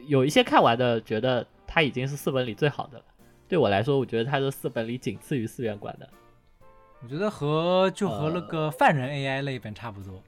[0.08, 3.04] 有一些看完的觉得它已经是四本里最好的了。
[3.46, 6.10] 对我来说，我觉得它是四本里仅次于四元馆的。
[7.04, 10.22] 我觉得和就和那呃个犯人 AI 那一本差不多。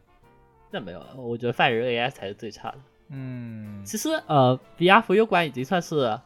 [0.70, 2.78] 那没有，我觉得犯人 AI 才是最差的。
[3.08, 6.20] 嗯，其实，呃比亚浮游馆已经算是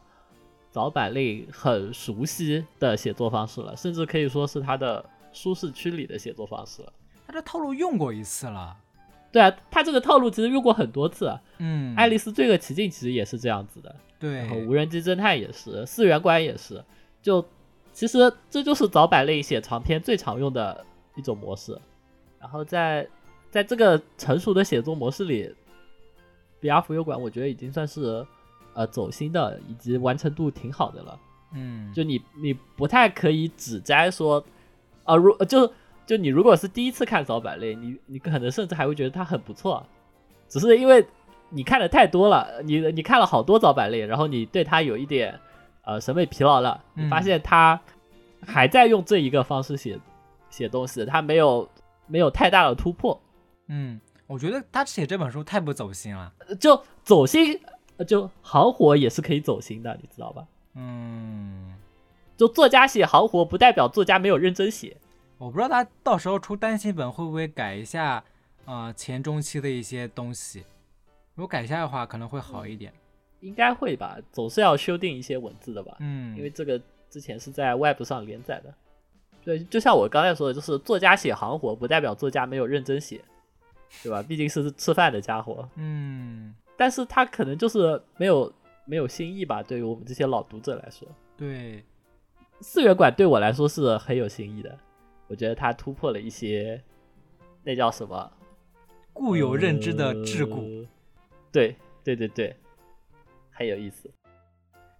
[0.69, 6.91] 早坂令很熟悉的写作方式了，甚至可以说是他的舒适区里的写作方式了。
[7.25, 8.75] 他这套路用过一次了。
[9.31, 11.41] 对啊，他这个套路其实用过很多次啊。
[11.59, 16.83] 嗯，爱丽丝罪恶奇境其实也是这样子的，对然后无人机侦探也是，四元馆也是。
[17.21, 17.47] 就
[17.93, 20.85] 其实这就是早版类写长篇最常用的
[21.15, 21.77] 一种模式。
[22.39, 23.07] 然后在
[23.49, 25.53] 在这个成熟的写作模式里
[26.61, 28.25] ，VR 浮游馆我觉得已经算是
[28.73, 31.19] 呃走心的，以及完成度挺好的了。
[31.53, 34.43] 嗯，就你你不太可以指摘说，
[35.03, 35.71] 啊、如就
[36.05, 39.85] 就你如果是第一次看早版类，你你可能甚至还会觉得它很不错，
[40.47, 41.05] 只是因为
[41.49, 45.37] 你看的太多了，你你看了好多早版类，然后你对它有一点
[45.83, 47.79] 呃审美疲劳了，你发嗯现他
[48.45, 49.99] 还在用这一个方式写
[50.49, 51.69] 写东西，他没有
[52.07, 53.19] 没有太大的突破，
[53.67, 56.31] 嗯，我觉得他写这本书太不走心了。
[56.59, 57.59] 就走心，
[57.97, 60.45] 呃就行活也是可以走心的，你知道吧？
[60.75, 61.75] 嗯，
[62.37, 64.97] 就作家写行活，不代表作家没有认真写。
[65.37, 68.23] 我不知道他到时候出单行本会不会改一下
[68.65, 70.63] 啊、呃前中期的一些东西。
[71.33, 72.93] 如果改一下的话，可能会好一点。
[73.41, 78.73] 应该会吧，总是要修订一些文字的吧，嗯，因为这个之前是在 Web 上连载的。
[79.43, 83.19] 对，就像我刚才说的，就是作家写行活，不代表作家没有认真写，
[84.03, 84.23] 对吧？
[84.23, 88.53] 毕竟是吃饭的家伙，嗯，但是他可能就是没有
[88.85, 91.83] 没有新意吧，对于我们这些老读者来说，对，
[92.61, 94.77] 四月馆对我来说是很有新意的，
[95.27, 96.81] 我觉得他突破了一些，
[97.63, 98.31] 那叫什么？
[99.11, 100.83] 固有认知的桎梏。
[100.83, 100.87] 呃
[101.51, 102.55] 对对对对，
[103.61, 104.09] 很有意思。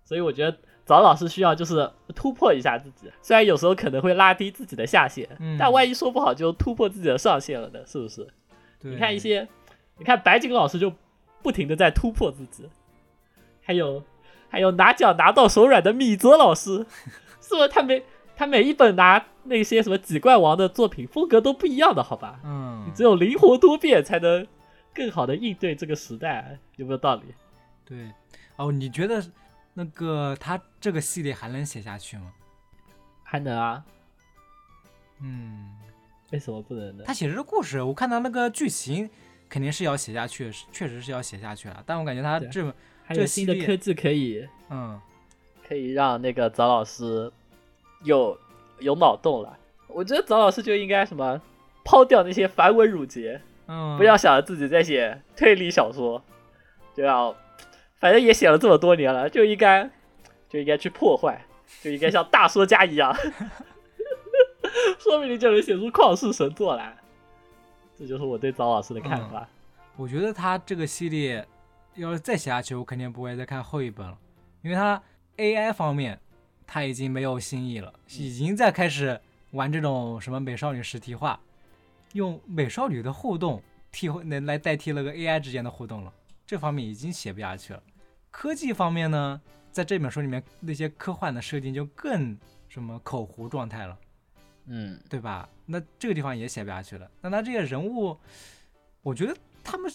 [0.04, 7.80] 所以我觉得找老师需要就是突破一下自己，虽然有时候可能会拉低自己的下限，嗯但万一说不好就突破自己的上限了呢？
[7.86, 8.28] 是不是？
[8.82, 9.48] 你看一些，
[9.98, 10.92] 你看白景老师就
[11.42, 12.68] 不停的在突破自己，
[13.62, 14.04] 还有
[14.50, 16.86] 还有拿奖拿到手软的米泽老师，
[17.40, 18.04] 是不是他每
[18.36, 22.42] 他每一本拿那些什么几冠王的作品风格都不一样的，好吧？
[22.44, 24.46] 嗯你，只有灵活多变，才能
[24.94, 27.24] 更好的应对这个时代，有没有道理？
[27.86, 28.12] 对。
[28.62, 29.24] 哦，你觉得
[29.74, 32.32] 那个他这个系列还能写下去吗？
[33.24, 33.84] 还能啊？
[35.20, 35.72] 嗯，
[36.32, 37.04] 为什么不能呢？
[37.08, 39.10] 他写这个故事，我看他那个剧情
[39.50, 41.84] 肯定是要写下去，确实是要写下去了。
[41.88, 42.64] 但我感觉他这，
[43.04, 45.00] 还有这新的科技可以嗯，
[45.68, 47.32] 可以让那个早老师
[48.04, 48.38] 有
[48.80, 49.58] 有脑洞了。
[49.88, 51.42] 我觉得早老师就应该什么
[51.84, 56.24] 抛掉那些繁文缛节，嗯，不要想着自己在写推理小说，
[56.94, 57.36] 就要
[58.02, 59.90] 反正也写了这么多年了，就应该
[60.50, 61.46] 就应该去破坏，
[61.82, 63.16] 就应该像大说家一样，
[64.98, 66.98] 说不定就能写出旷世神作来。
[67.98, 69.48] 这就是我对早老师的看法。
[69.96, 71.48] 我觉得他这个系列
[71.94, 74.18] 要是再写下去，我肯定不会再看后一本了，
[74.64, 75.00] 因为他
[75.38, 76.20] AI 方面
[76.66, 79.22] 他已经没有新意了，已经在开始
[79.52, 81.40] 玩这种什么美少女实体化，
[82.14, 86.12] 用美少女的互动替来来代替那个 AI 之间的互动了，
[86.48, 87.84] 这方面已经写不下去了。
[88.32, 89.40] 科技方面呢，
[89.72, 92.36] 在这本书里面那些科幻的设定就更
[92.68, 93.98] 什么口胡状态了。
[94.66, 95.48] 嗯，对吧？
[95.66, 97.10] 那这个地方也写不下去了。
[97.22, 98.18] 那他这些人物，
[99.02, 99.92] 我觉得他们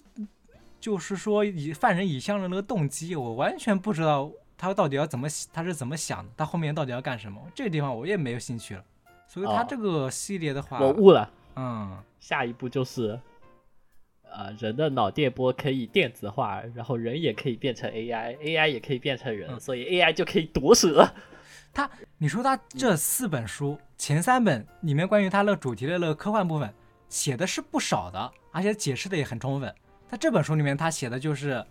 [0.78, 7.40] 就是说以犯人以向的那个动机，我完全不知道他到底要怎么他是怎么想的，他后面到底要干什么？
[7.54, 8.84] 这个地方我也没有兴趣了。
[9.28, 11.30] 所以他这个系列的话，我悟了。
[11.54, 13.18] 嗯，下一步就是，
[14.32, 21.08] 呃，人的脑电波可以电子化，然后人也可以变成 AI，AI 也可以变成人，嗯所以 AI 就可以夺舍。
[22.18, 26.72] 你说他这四本书前三本里面关于他那个主题的那个科幻部分
[27.08, 29.74] 写的是不少的，而且解释的也很充分。
[30.08, 31.62] 他这本书里面他写的就是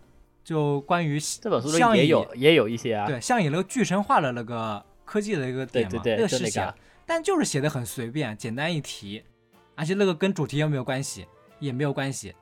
[0.43, 6.75] 就关于这本书里相宜也有也有一些啊，对，像以那个巨神话的那个科技的一个点嘛，对对对那个就是那个写了，
[7.05, 9.23] 但就是写的很随便，简单一提，
[9.73, 11.25] 而且那个跟主题又没有关系，
[11.59, 12.35] 也没有关系，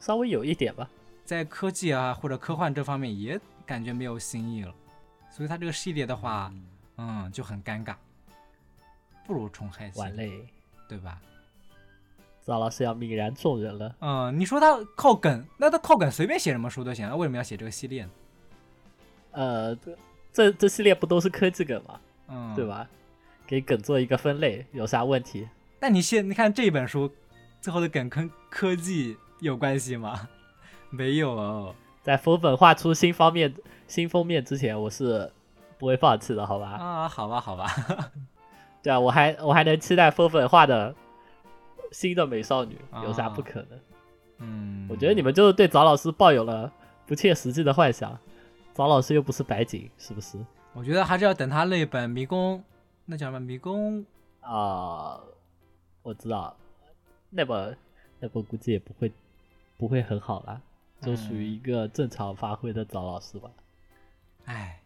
[0.00, 0.88] 稍微有一点吧。
[1.24, 4.74] 在科技啊或者科幻这方面也感觉没有新意了，
[5.30, 6.52] 所以他这个系列的话，
[6.96, 7.94] 嗯，就很尴尬，
[9.24, 10.46] 不如重开系列，完嘞，
[10.88, 11.20] 对吧？
[12.44, 13.94] 赵老师要泯然众人了。
[14.00, 18.10] 嗯，你说他靠梗，那他靠梗随便写什么书都行，那为什么要写这个系列呢？
[19.32, 19.96] 呃，这
[20.32, 22.00] 这这系列不都是科技梗吗？
[22.28, 22.66] 嗯，对？
[22.66, 22.88] 吧？
[23.46, 25.46] 给梗做一个分类，有啥问题？
[25.78, 27.08] 但你现你看这本书
[27.60, 30.28] 最后的梗坑科技有关系吗？
[30.90, 31.74] 没有哦。
[32.02, 33.54] 在封本画出新方面
[33.86, 35.30] 新封面之前，我是
[35.78, 36.70] 不会放弃的，好吧？
[36.72, 37.66] 啊，好吧，好吧，
[38.82, 40.94] 对啊，我还我还能期待封本画的
[41.92, 43.78] 新的美少女，有啥啊不可能？
[44.38, 46.72] 嗯，我觉得你们就是对早老师抱有了
[47.06, 48.18] 不切实际的幻想。
[48.72, 50.38] 早老师又不是白景，是不是？
[50.72, 52.62] 我觉得还是要等他那本迷宫，
[53.04, 54.04] 那叫什么迷宫？
[54.40, 55.20] 啊、
[56.02, 56.56] 我知道，
[57.28, 57.76] 那本
[58.20, 59.12] 那本估计也不会
[59.80, 60.60] 不会很好啦，
[61.00, 63.48] 就属于一个正常发挥的找老师吧。
[64.44, 64.78] 哎，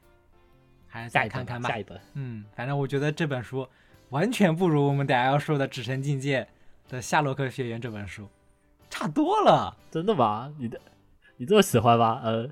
[0.86, 1.76] 还是再看看吧下。
[1.76, 2.00] 一本。
[2.12, 3.66] 嗯，反正我觉得这本书
[4.10, 6.46] 完全不如我们等下要说的《纸神境界》
[6.92, 8.28] 的《夏洛克学园》这本书
[8.88, 9.76] 差多了。
[9.90, 10.54] 真的吗？
[10.60, 10.80] 你的
[11.36, 12.20] 你这么喜欢吗？
[12.22, 12.48] 呃，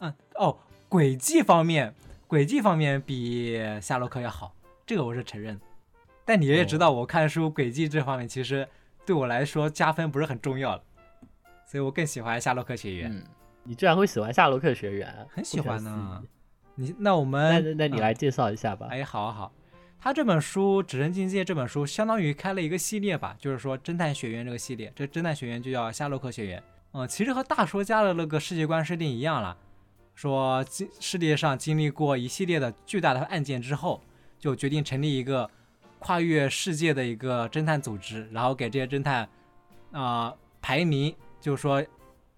[0.00, 0.58] 嗯，哦，
[0.90, 1.94] 轨迹方面，
[2.26, 5.58] 轨迹方面比夏洛克要好，这个我是承认。
[6.26, 8.68] 但你也知道，我看书轨迹这方面其实
[9.06, 10.84] 对我来说加分不是很重要的，
[11.66, 13.12] 所以我更喜欢夏洛克学园。
[13.12, 13.22] 嗯，
[13.64, 15.26] 你居然会喜欢夏洛克学园？
[15.28, 16.22] 很喜欢呢呢。
[16.76, 18.86] 你那我们那那你来介绍一下吧。
[18.90, 19.52] 哎，好啊好，
[19.98, 26.62] 他这本书《指针境界》这本书相当于开了一个系列吧，就是说侦探学院这个系列，这侦探学院就叫夏洛克学院。
[26.92, 29.56] 嗯，其实和大说家的那个世界观设定一样了，
[30.14, 34.00] 说经世界上经历过一系列的巨大的案件之后，
[34.38, 35.50] 就决定成立一个
[35.98, 39.28] 跨越世界的一个侦探组织，然后给这些侦探
[39.92, 41.84] 啊、排名，就是说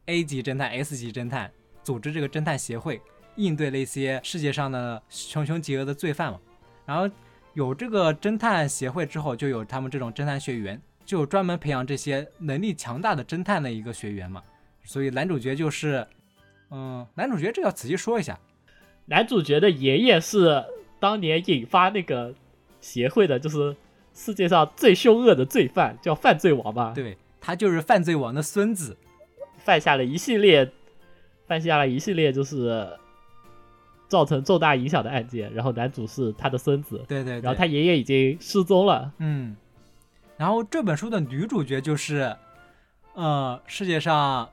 [0.07, 1.51] A 级侦探、S 级侦探，
[1.83, 3.01] 组织这个侦探协会，
[3.37, 6.41] 应对那些世界上的穷凶极恶的罪犯嘛。
[6.87, 7.09] 然后
[7.55, 14.43] 有这个侦探协会之后，就有他们这种侦探学员，就有专门培养这些能力强大的侦探的一个学员嘛。
[14.85, 16.07] 所以男主角就是，
[16.71, 18.39] 嗯，男主角这要仔细说一下，
[19.07, 20.65] 男主角的爷爷是
[20.99, 22.35] 当年引发那个
[22.81, 23.77] 协会的，就是
[24.15, 26.93] 世界上最凶恶的罪犯，叫犯罪王嘛。
[26.95, 28.97] 对他就是犯罪王的孙子，
[29.59, 30.71] 犯下了一系列，
[31.47, 32.99] 犯下了一系列就是
[34.09, 35.53] 造成重大影响的案件。
[35.53, 39.13] 然后男主是他的孙子，对对对，然后他爷爷已经失踪了。
[39.19, 39.57] 嗯，
[40.37, 42.37] 然后这本书的女主角就是，
[43.15, 44.49] 呃，世界上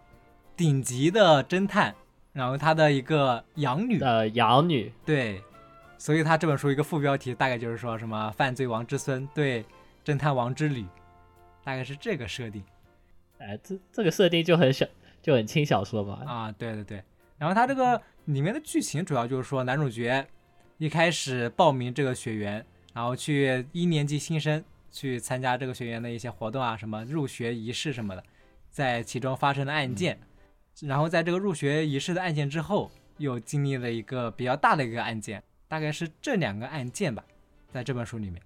[0.56, 1.96] 顶级的侦探，
[2.34, 5.42] 然后他的一个养女，呃，养女，对，
[5.98, 9.64] 所以他这本书一个副标题大概就是说什么犯罪王之孙对
[10.04, 10.86] 侦探王之旅，
[11.64, 12.64] 大概是这个设定
[13.38, 14.86] 哎，这这个设定就很小，
[15.22, 16.24] 就很轻小说嘛。
[16.26, 17.04] 啊，对对对。
[17.38, 20.26] 然后它这个里面的剧情主要就是说男主角
[20.78, 28.24] 一开始报名这个学员，然后去一年级新生去参加这个学员的一些活动啊，什么入学仪式什么的，
[28.70, 30.18] 在其中发生了案件，
[30.82, 37.24] 然后在这个入学仪式的案件之后，又经历了一个比较大的一个案件，大概是这两个案件吧，
[37.72, 38.42] 在这本书里面。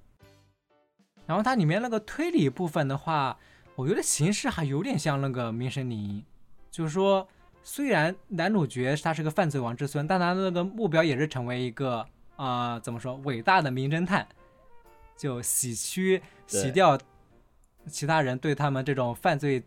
[1.28, 3.38] 然后它里面那个推理部分的话，
[3.80, 6.22] 我觉得形式还有点像那个《名神领
[6.70, 7.26] 就是说，
[7.64, 12.00] 虽然男主角他是个犯罪王之孙，但他的那个目标也是成为一个
[12.36, 14.28] 啊、呃怎么说伟大的名侦探。
[15.16, 17.00] 就洗去洗掉
[17.88, 19.64] 其他人对他们这种犯罪，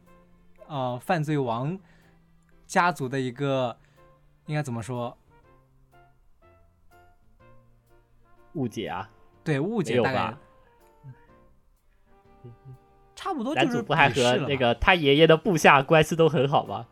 [0.67, 1.79] 呃，犯罪王
[2.67, 3.75] 家族的一个
[4.45, 5.17] 应该怎么说？
[8.53, 9.09] 误解啊，
[9.43, 10.39] 对误解大概吧？
[13.23, 16.85] 差不多就是男主不还和那个他爷爷的部下关系都很好吗？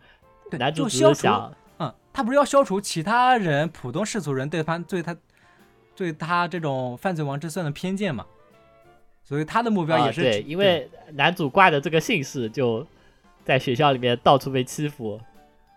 [0.48, 5.16] 对男主只是想，嗯，他不是要消除其他人普通世俗人对他对他
[5.96, 8.24] 对他这种犯罪王之孙的偏见嘛？
[9.24, 12.86] 所以他的目标啊也是对，因为男主挂的这个姓氏就
[13.44, 15.20] 在学校里面到处被欺负，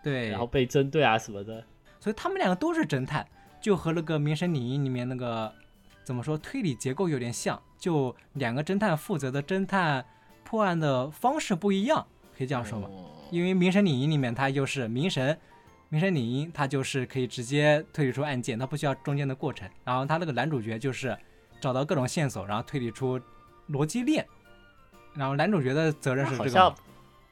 [0.03, 1.63] 对，然后被针对啊什么的。
[1.99, 3.25] 所以他们两个都是侦探，
[3.59, 5.51] 就和那个《名神领域》里面那个
[6.03, 10.05] 怎么说推理结构有点像，就两个侦探负责的侦探
[10.53, 12.05] 破案的方式不一样，
[12.37, 12.87] 可以这样说吗？
[12.87, 15.35] 哦因为《明神领英》里面它就是明神，
[15.89, 19.67] 明神领英它就是可以直接推理出案件，它不需要中间的过程。
[19.83, 21.17] 然后他那个男主角就是
[21.59, 23.19] 找到各种线索，然后推理出
[23.71, 24.23] 逻辑链。
[25.15, 26.75] 然后男主角的责任那好像是这个嘛，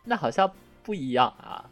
[0.06, 0.52] 那好像
[0.82, 1.70] 不一样啊。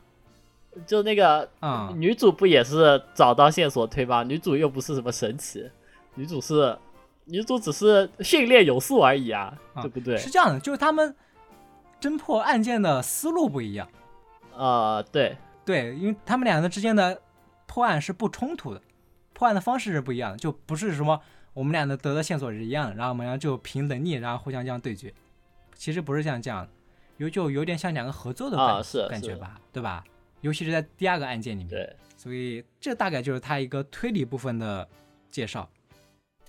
[0.85, 4.21] 就那个啊、女主不也是找到线索推吗？
[4.21, 5.67] 女主又不是什么神奇，
[6.13, 6.77] 女主是
[7.25, 10.15] 女主只是训练有素而已啊，啊对不对？
[10.17, 11.15] 是这样的，就是他们
[11.99, 13.87] 侦破案件的思路不一样。
[14.55, 17.21] 呃，对，对，因为他们两个之间的
[17.65, 18.81] 破案是不冲突的，
[19.33, 21.21] 破案的方式是不一样的，就不是什么
[21.53, 25.13] 我们俩的得的线索是一样的，然后我们俩就凭能力，然后互相这样对决。
[25.75, 26.69] 其实不是像这样的，
[27.17, 30.03] 有就有点像两个合作的感、感觉吧，对吧？
[30.41, 34.87] 尤其是在第二个案件里面，对，所以这大概就是他一个推理部分的
[35.29, 35.69] 介绍。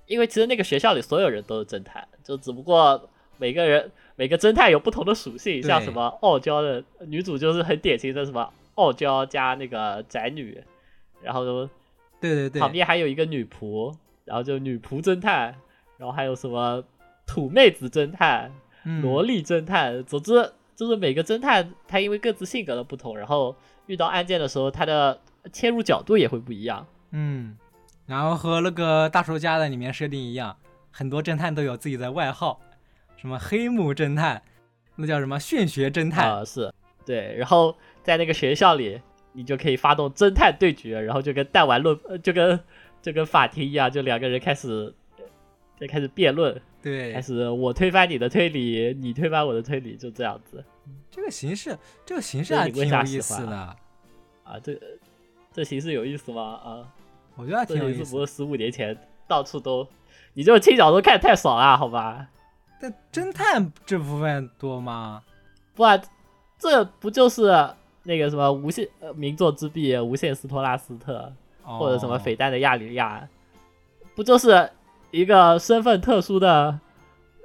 [0.06, 3.90] 因为其实那个学校里所有人都是侦探，就只不过每个人
[4.20, 10.62] 每个侦探有不同的属性，像什么傲娇的女主就是很典型的什么傲娇加那个宅女，
[11.22, 11.42] 然后
[12.20, 13.94] 对对对，旁边还有一个女仆，
[14.26, 15.54] 然后就女仆侦探，
[15.96, 16.84] 然后还有什么
[17.26, 18.52] 土妹子侦探、
[18.84, 19.00] 嗯。
[19.00, 23.56] 萝莉侦探，总之就是每个侦探他因为各自性格的不同，然后
[23.86, 25.18] 遇到案件的时候，他的
[25.50, 26.86] 切入角度也会不一样。
[27.12, 27.56] 嗯，
[28.04, 30.54] 然后和那个大叔家的里面设定一样，
[30.90, 32.60] 很多侦探都有自己的外号，
[33.20, 34.40] 什么黑幕侦探，
[34.96, 36.72] 那叫什么炫学侦探，啊、是
[37.04, 38.98] 对，然后在那个学校里，
[39.34, 42.58] 你就可以发动侦探对决，然后就跟弹丸论，呃就跟
[43.02, 44.94] 就跟法庭一样，就两个人开始
[45.78, 50.64] 就开始辩论，对开，始我推翻你的推理，你推翻我的推理，就这样子
[51.10, 53.56] 这个形式，这个形式还你为啥喜挺有意思欢的，
[54.44, 54.80] 啊，这
[55.52, 56.42] 这形式有意思吗？
[56.42, 56.88] 啊，
[57.36, 58.96] 我觉得还这挺有意思不是十五年前
[59.28, 59.86] 到处都，
[60.32, 62.26] 你这种轻小说看太爽了，好吧？
[62.80, 65.22] 但侦探这部分多吗？
[65.74, 66.00] 不啊
[66.58, 67.68] 这不就是
[68.02, 71.32] 那个什么无限呃名作之壁无限斯托拉斯特？
[71.62, 73.28] 或者什么哦匪弹的亚里亚，
[74.16, 74.68] 不就是
[75.12, 76.80] 一个身份特殊的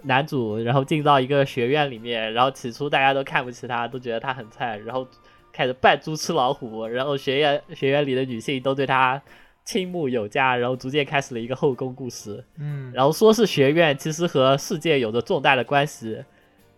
[0.02, 5.08] 男主，然后进到一个学院里面，然后起初大家都看不起他，都觉得他很菜，然后
[5.52, 9.22] 开始扮猪吃老虎，然后学院学院里的女性都对他
[9.66, 12.42] 倾慕有加，然后逐渐开始了一个后宫故事。
[12.58, 16.24] 嗯，然后说是学院，其实和世界有着重大的关系。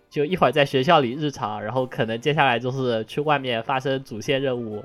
[0.10, 4.82] 就一会儿在学校里日常，然后可能接下来就是去外面发生主线任务，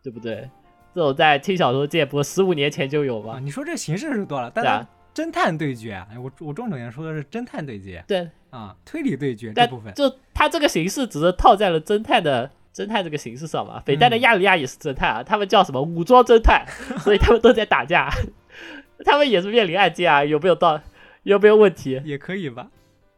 [0.00, 0.48] 对不对？
[0.94, 3.40] 这种在轻小说界不十五年前就有啊，吗？
[3.40, 13.80] 你说这形式是多了，但是侦探对决啊，哎我我重点说的是侦探对决对，啊，推理对决这但部分，就他这个形式只是套在了侦探的侦探这个形式上嘛。
[13.84, 16.64] 匪弹的嗯亚里亚也是侦探啊，他们叫什么武装侦探，
[17.00, 18.10] 所以他们都在打架，
[19.04, 20.80] 他们也是面临案件啊，有没有到
[21.22, 22.00] 有没有问题？
[22.04, 22.68] 也可以吧。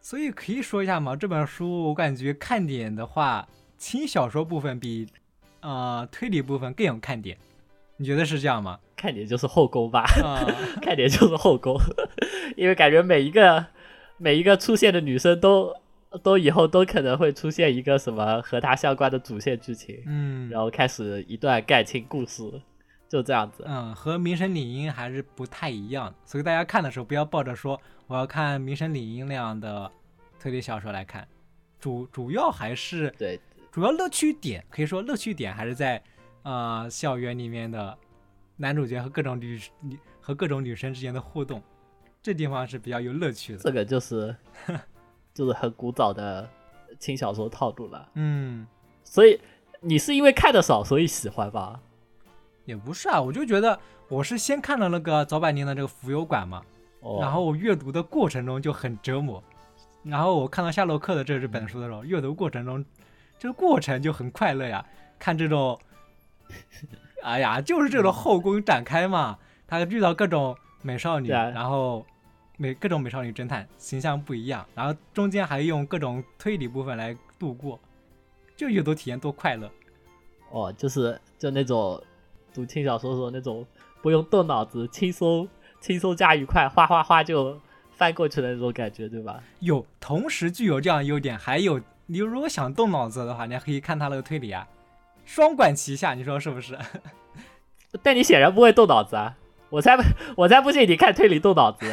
[0.00, 3.46] 所以可以说一下嘛，这本书我感觉看点的话，
[3.78, 5.07] 轻小说部分比
[5.61, 7.36] 呃推理部分更有看点，
[7.98, 8.78] 你觉得是这样吗？
[8.96, 10.03] 看点就是后宫吧。
[10.22, 10.46] 啊、
[10.82, 11.76] 看点就是后宫，
[12.57, 13.66] 因为感觉每一个
[14.16, 15.74] 每一个出现的女生都
[16.22, 22.42] 都以后都可能会出现一个什么和他相关的主线剧情，嗯，然后开始一段感情故事，
[23.08, 23.64] 就这样子。
[23.66, 29.90] 嗯，和《名神理音》还是不太一样的，所以大家看的时候不要抱着说我要看《名神理音》那样的
[30.38, 31.26] 推理小说来看，
[31.80, 33.40] 主主要还是对，
[33.70, 36.02] 主要乐趣点，可以说乐趣点还是在
[36.42, 37.96] 呃校园里面的
[38.56, 41.62] 男主角和各种女女和各种女生之间的互动，
[42.22, 43.58] 这地方是比较有乐趣的。
[43.58, 44.34] 这个就是
[45.35, 46.49] 就是很古早的
[46.99, 48.09] 轻小说套路了。
[48.14, 48.66] 嗯，
[49.05, 49.41] 所以
[49.80, 51.80] 你是因为看的少所以喜欢吧？
[52.64, 53.78] 也不是啊，我就觉得
[54.09, 56.62] 我是先看了那个早百年的这个浮游馆嘛，
[57.01, 59.43] 哦，然后我阅读的过程中就很折磨，
[60.05, 62.85] 然后我看到夏洛克的这这本书的时候，阅读过程中
[63.37, 64.85] 这个过程就很快乐呀，
[65.18, 65.76] 看这种，
[67.24, 71.51] 哎呀，就是这种后宫展开嘛，他遇到各种美少女，啊。
[71.51, 72.07] 然后
[72.62, 77.80] 美各种美少女侦探形象不一样，然后中间还用各种推理部分来度过，
[78.56, 79.68] 就阅读体验多快乐。
[80.48, 82.00] 哦，就是就那种
[82.54, 83.66] 读轻小说的时候那种
[84.00, 85.48] 不用动脑子，轻松
[85.80, 87.60] 轻松加愉快，哗哗哗就
[87.90, 89.42] 翻过去的那种感觉，对吧？
[89.58, 94.68] 有同时具有这样优点，还有你如果想动脑子的话，你还可以看他那个推理啊，
[95.24, 96.78] 双管齐下，你说是不是？
[98.04, 99.36] 但你显然不会动脑子啊！
[99.68, 100.02] 我才不，
[100.36, 101.90] 我才不信你看推理动脑子，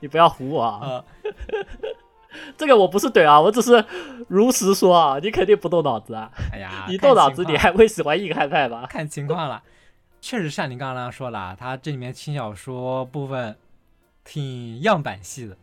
[0.00, 0.80] 你不要唬我啊！
[0.82, 1.04] 呃，
[2.56, 3.84] 这个我不是怼啊，我只是
[4.28, 6.30] 如实说啊，你肯定不动脑子啊！
[6.52, 8.86] 哎呀，你动脑子，你还会喜欢硬汉派吧？
[8.88, 9.62] 看情况了。
[10.20, 13.56] 确实像你刚刚那样说了，它这里面轻小说部分
[14.22, 15.56] 挺样板戏的，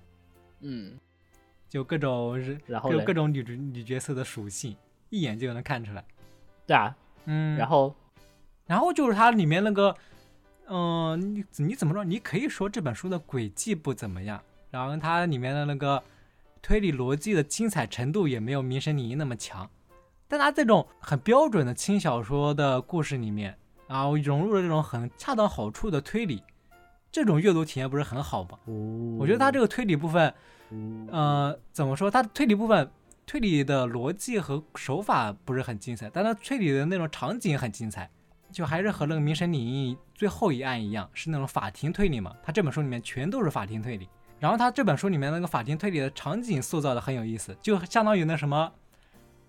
[0.61, 0.97] 嗯，
[1.69, 4.75] 就各种人然后嘞各各种女主女角色的属性，
[5.09, 6.03] 一眼就能看出来。
[6.65, 7.93] 对啊，嗯，然后
[8.65, 9.95] 然后就是它里面那个，
[10.70, 12.03] 嗯、你你怎么说？
[12.03, 16.03] 你可以说这本书的轨迹不怎么样，然后它里面的那个
[16.61, 19.70] 推理逻辑的精彩程度也没有《名神拟音》那么强，
[20.28, 23.57] 但它这种很标准的轻小说的故事里面，
[23.88, 26.43] 然后融入了这种很恰到好处的推理，
[27.11, 28.59] 这种阅读体验不是很好吗？
[29.18, 30.34] 我觉得它这个推理部分，
[31.09, 32.11] 呃，怎么说？
[32.11, 32.91] 它推理部分
[33.26, 38.09] 推理的逻辑和手法不是很精彩，但它推理的那种场景很精彩，
[38.52, 42.34] 就还是和那个《明神领域》最后一案一样，是那种法庭推理嘛。
[42.43, 48.72] 他这本书里面全都是法庭推理，然后他这本书里面那个法庭推理的场景塑造的很有意思，就相当于那什么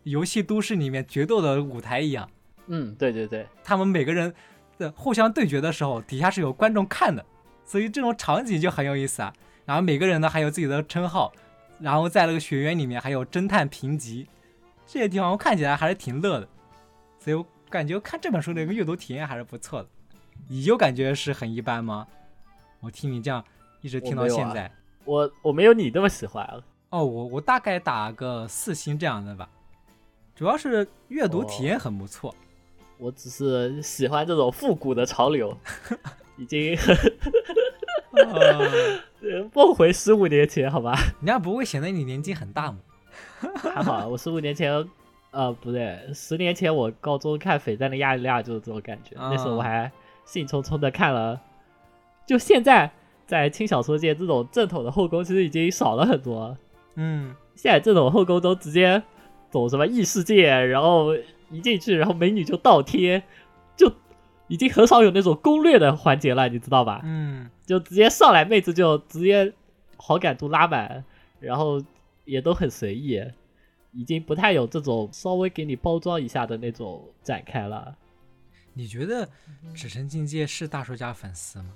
[0.03, 2.29] 游戏都市里面决斗的舞台一样。
[2.67, 4.35] 嗯，对对对，他们每个人
[4.77, 7.25] 的互相对决的时候，底下是有观众看的，
[7.65, 9.33] 所以这种场景就很有意思啊。
[9.65, 11.33] 然后每个人呢还有自己的称号，
[11.79, 14.29] 然后在那个学院里面还有侦探评级，
[14.87, 16.49] 这些地方我看起来还是挺乐的，
[17.19, 19.89] 所以我感觉看这本书的一个阅读体验还是不错的。
[20.49, 22.07] 你就感觉是很一般吗？
[22.81, 23.45] 我听你这样
[23.81, 24.71] 一直听到现在，
[25.05, 26.61] 我我没有你那么喜欢啊。
[26.91, 29.49] 哦，我我大概打个四星这样的吧，
[30.35, 32.35] 主要是阅读体验很不错。
[32.99, 35.57] 我只是喜欢这种复古的潮流，
[36.39, 36.77] 已经
[38.12, 38.59] 呃
[39.21, 40.97] 呃 梦回十五年前，好吧？
[41.21, 42.79] 人家不会显得你年纪很大吗？
[43.57, 44.73] 还好，啊我十五年前，
[45.31, 49.91] 呃，不对，十年前我高中看《绯战的亚利亚》就是这种感觉，那时候我还
[50.24, 51.41] 兴冲冲的看了。
[52.26, 52.91] 就现在
[53.26, 56.57] 在轻小说界，这种正统的后宫其实已经少了很多。
[56.95, 59.03] 嗯，现在这种后宫都直接
[59.51, 61.14] 走什么异世界，然后
[61.51, 63.22] 一进去，然后美女就倒贴，
[63.76, 63.93] 就
[64.49, 67.01] 已经很少有那种攻略的环节了，你知道吧？
[67.05, 69.53] 嗯，就直接上来妹子就直接
[69.97, 71.05] 好感度拉满，
[71.39, 71.83] 然后
[72.24, 73.22] 也都很随意，
[73.99, 77.97] 已经不太有这种稍微给你包装一下的那种展开了。
[78.73, 79.27] 你觉得
[79.75, 81.73] 《纸神境界》是大说家粉丝吗？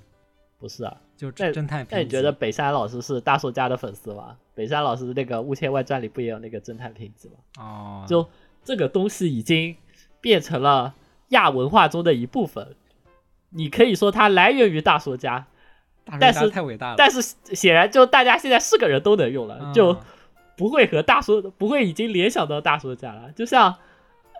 [0.57, 1.01] 不是啊？
[1.17, 4.37] 就那侦探那你觉得北山老师是大作家的粉丝吗？
[4.55, 7.35] 北山老师那个《雾千外传》里不也有那个侦探评级吗？
[7.57, 8.25] 哦，就
[8.63, 9.75] 这个东西已经
[10.21, 10.95] 变成了
[11.29, 12.73] 亚文化中的一部分。
[13.49, 15.45] 你可以说它来源于大说家，
[16.21, 17.21] 但是太伟大了，但是
[17.53, 19.97] 显然就大家现在是个人都能用了，嗯就
[20.55, 23.31] 不会和大叔不会已经联想到大叔家了。
[23.33, 23.75] 就像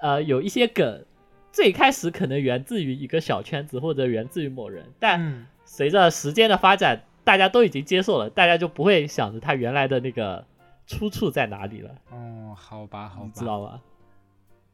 [0.01, 1.05] 呃有一些梗，
[1.51, 10.45] 最开始可能源自于一个小圈子或者源自于某人，但嗯随着时间的发展，大家都已经接受了，大家就不会想着他原来的那个
[10.85, 11.91] 出处在哪里了。
[12.11, 13.79] 哦，好吧，好吧，你知道吧？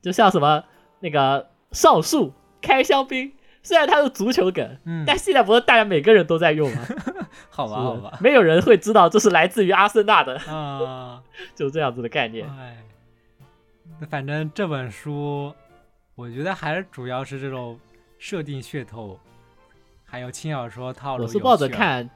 [0.01, 0.63] 就像什么
[0.99, 3.31] 那个上树开香槟，
[3.62, 6.88] 虽然它是足球梗，嗯，但现在不是大家每个人都在用吗？
[7.49, 11.22] 好吧，没有人会知道这是来自于阿森纳的，啊，
[11.55, 12.47] 就这样子的概念。
[12.57, 12.78] 哎，
[14.10, 15.53] 反正这本书，
[16.16, 17.78] 我觉得还是主要是这种
[18.18, 19.20] 设定噱头，
[20.05, 22.10] 还有轻小说套路，我是抱着看，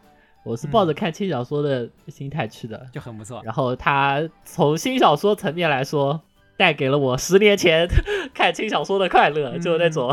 [0.44, 3.41] 我是抱着看轻小说的心态去的，就很不错。
[3.44, 6.22] 然后它从新小说层面来说，
[6.58, 7.88] 带给了我十年前
[8.34, 9.62] 看轻小说的快乐，嗯。
[9.62, 10.10] 就那种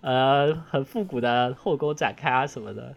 [0.00, 2.94] 呃很复古的后宫展开啊什么的，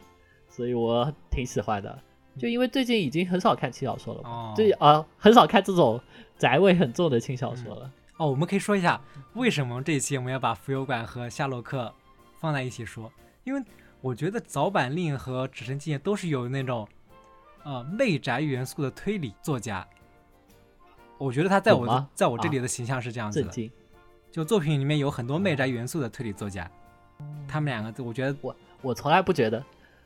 [0.48, 2.00] 所以我挺喜欢的。
[2.38, 6.00] 就因为最近已经很少看轻小说了最呃很少看这种
[6.38, 7.92] 宅味很重的轻小说了。
[8.18, 9.02] 哦，我们可以说一下
[9.34, 11.94] 为什么这一期我们要把浮游馆和夏洛克
[12.38, 13.12] 放在一起说，
[13.44, 13.62] 因为
[14.00, 16.88] 我觉得早坂令和纸神纪念都是有那种
[17.64, 19.86] 呃媚宅元素的推理作家。
[21.18, 23.72] 我觉得他在我在我这里的形象是这样子的！
[24.32, 26.70] 就作品里面有很多媚宅元素的推理作家，
[27.48, 29.64] 他们两个我觉得我我从来不觉得，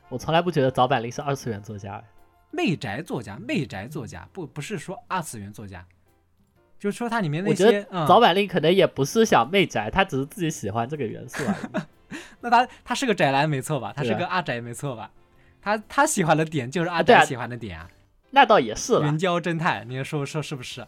[0.08, 2.02] 我从来不觉得早坂令是二次元作家。
[2.50, 5.84] 媚宅作家，媚宅作家不不是说二次元作家，
[6.78, 12.16] 就是说它里面那我觉得些嗯早坂令可能也不是想媚宅，他只是自己喜欢这个元素而已。
[12.40, 13.92] 那他他是个宅男没错吧？
[13.96, 15.10] 他是个阿宅没错吧？
[15.60, 17.90] 他他喜欢的点就是阿宅喜欢的点啊，
[18.30, 19.18] 那倒也是了援。
[19.18, 20.86] 交侦探，你说说是不是？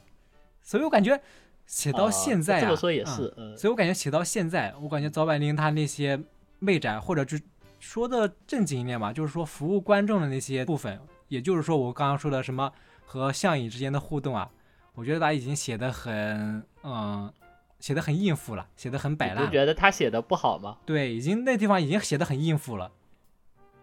[0.63, 1.21] 所以我感觉
[1.67, 6.19] 写到啊现在啊，这么说也嗯是，嗯，所以我感觉写到现在，我感觉早坂绫他那些
[6.59, 7.37] 媚宅，或者就
[7.81, 10.99] 说的正经一点吧，就是说服务观众的那些部分，
[11.29, 12.73] 也就是说我刚刚说的什么
[13.05, 14.49] 和相影之间的互动啊，
[14.95, 17.33] 我觉得他已经写的很，嗯，
[17.81, 19.47] 写的很应付了，写的很摆烂你。
[19.47, 20.79] 不觉得他写的不好吗？
[20.87, 22.93] 对，已经那地方已经写的很应付了。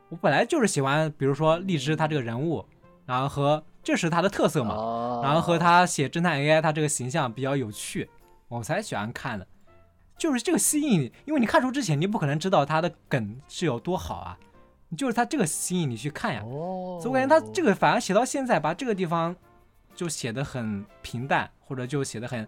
[0.09, 2.65] 我本来就是喜欢，比如说荔枝他这个人物，
[3.05, 8.09] 然后和这是他的特色嘛，哦，然后和他写侦探 AI 他这个形象比较有趣，
[8.47, 9.47] 我才喜欢看的。
[10.17, 14.37] 就是这个吸引你，因为你看书之前你不可能知道他的梗是有多好啊，
[14.95, 16.41] 就是他这个吸引你去看呀。
[16.45, 19.35] 哦，所以我感觉他这个反而写到现在，把这个地方
[19.95, 22.47] 就写的很平淡，或者就写的很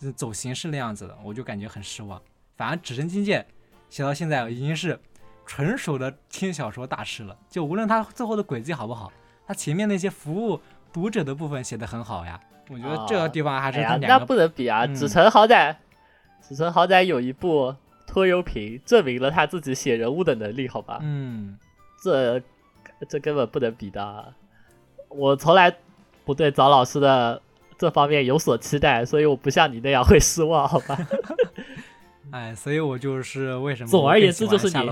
[0.00, 2.20] 呃走形式那样子的，我就感觉很失望。
[2.56, 3.40] 反而《指针境界》
[3.88, 4.98] 写到现在已经是
[5.46, 9.12] 纯熟的轻小说大师了，就无论他最后的轨迹好不好，
[9.52, 10.58] 他前面那些服务
[10.94, 12.40] 读者的部分写的很好呀。
[12.70, 14.86] 我觉得这个地方还是他两个、不能比啊！
[14.86, 15.76] 嗯子辰好歹，
[16.40, 17.74] 子辰好歹有一部
[18.06, 21.00] 拖油瓶，证明了他自己写人物的能力，好吧？
[21.02, 21.58] 嗯
[22.02, 22.40] 这
[23.10, 24.24] 这根本不能比的啊。
[25.10, 25.70] 我从来
[26.24, 27.42] 不对早老师的
[27.76, 30.96] 这方面有所期待，所以我不像你那样会失望，好吧？
[32.32, 34.88] 哎，所以我就是为什么总而言之就是你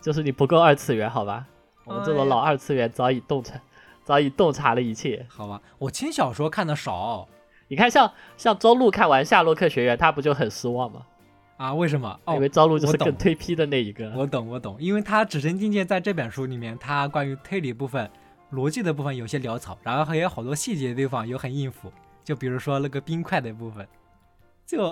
[0.00, 1.44] 就是你不够二次元，好吧？
[1.84, 3.60] 我们这种老二次元早已洞察，
[4.08, 5.26] 早已洞察了一切。
[5.28, 5.60] 好吧？
[5.76, 7.28] 我轻小说看的少
[7.68, 11.02] 你看像，像周路看完《夏洛克学院》，他不就很失望吗？
[11.58, 12.18] 啊，为什么？
[12.24, 14.10] 哦因为，朝露就是更推批的那一个。
[14.16, 18.10] 我懂，我懂，因为他《指针境界》在这本书里面，他关于推理部分、
[18.54, 21.92] 逻辑的部分有些潦草，然后还有好多细节的地方有很应付，
[22.24, 23.86] 就比如说那个冰块的部分，
[24.64, 24.90] 就，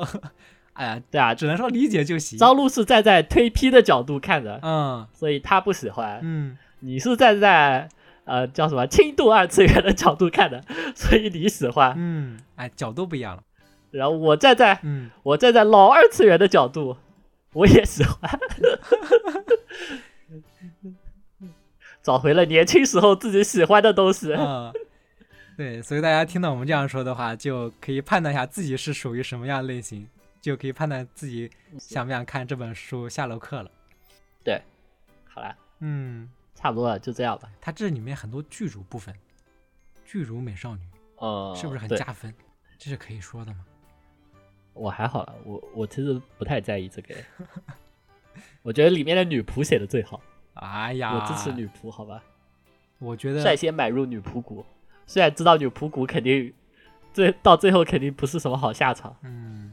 [0.74, 2.38] 哎呀，对啊，只能说理解就行。
[2.38, 6.20] 朝露是站在推批的角度看的，嗯所以他不喜欢。
[6.22, 7.88] 嗯，你是站在
[8.26, 10.62] 呃叫什么轻度二次元的角度看的，
[10.94, 11.94] 所以你喜欢。
[11.96, 13.42] 嗯，哎，角度不一样了。
[13.90, 16.98] 然后我站在嗯，我站在老二次元的角度，
[17.54, 18.38] 我也喜欢。
[22.02, 24.32] 找回了年轻时候自己喜欢的东西。
[24.32, 24.72] 嗯，
[25.56, 30.06] 对，所以大家听到我们这样说的话，就可以判断一下自己是属于什么样类型，
[30.40, 33.70] 就可以判断自己想不想看这本书《夏洛克》了。
[34.44, 34.62] 对
[35.26, 37.48] 好啦，嗯，差不多了，就这样吧。
[37.60, 39.14] 它这里面很多巨乳部分，
[40.04, 40.82] 巨乳美少女
[41.18, 42.34] 呃，是不是很加分？
[42.76, 43.64] 这是可以说的吗？
[44.72, 47.14] 我还好啦，我我其实不太在意这个。
[48.62, 50.20] 我觉得里面的女仆写的最好，
[50.54, 52.22] 哎呀，我支持女仆，好吧？
[52.98, 54.64] 我觉得率先买入女仆股，
[55.06, 56.52] 虽然知道女仆股肯定
[57.12, 59.14] 最到最后肯定不是什么好下场。
[59.22, 59.72] 嗯，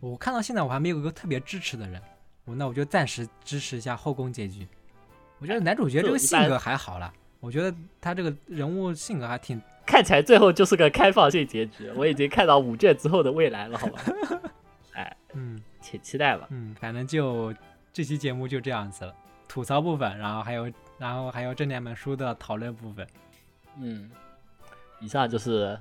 [0.00, 2.02] 我看到现在我还没有一个特别支持的人，
[2.44, 4.66] 我那我就暂时支持一下后宫结局。
[5.38, 14.00] 我觉得男主角这个性格还好啦，我觉得他这个人物性格还挺看起来最后就是个开放性结局，我已经看到五卷之后的未来了，好吧？
[14.92, 16.46] 哎，嗯且期待吧。
[16.50, 17.54] 嗯，反正就
[17.92, 19.14] 这期节目就这样子了，
[19.46, 23.06] 吐槽部分，然后还有然后还有这两本书的讨论部分。
[23.78, 24.10] 嗯，
[25.00, 25.78] 以上就是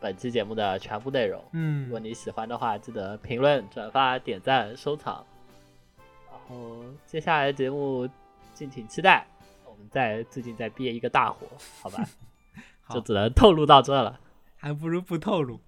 [0.00, 1.42] 本期节目的全部内容。
[1.52, 5.24] 嗯如果你喜欢的话，记得评论、转发、点赞、收藏。
[6.30, 8.08] 然后接下来节目
[8.54, 9.26] 敬请期待，
[9.66, 11.46] 我们在最近在憋一个大火，
[11.82, 12.08] 好吧？
[12.80, 14.20] 好就只能透露到这了。
[14.56, 15.60] 还不如不透露。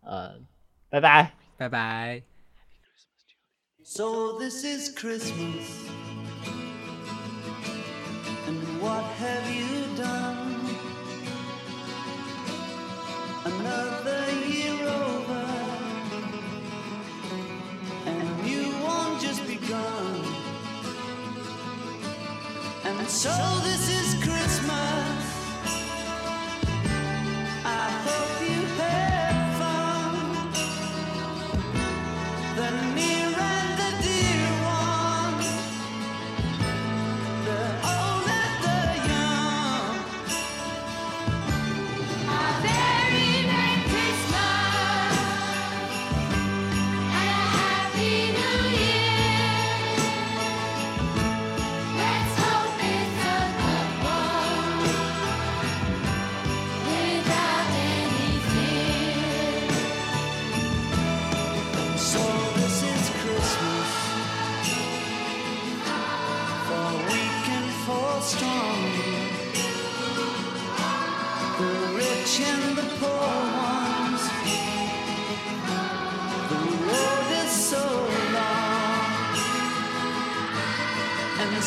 [0.00, 0.40] 呃，
[0.88, 1.32] 拜拜。
[1.56, 2.22] 拜拜。
[3.84, 5.88] So this is Christmas.
[8.46, 9.71] And what have you
[23.22, 23.30] so
[23.62, 23.91] this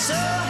[0.07, 0.44] so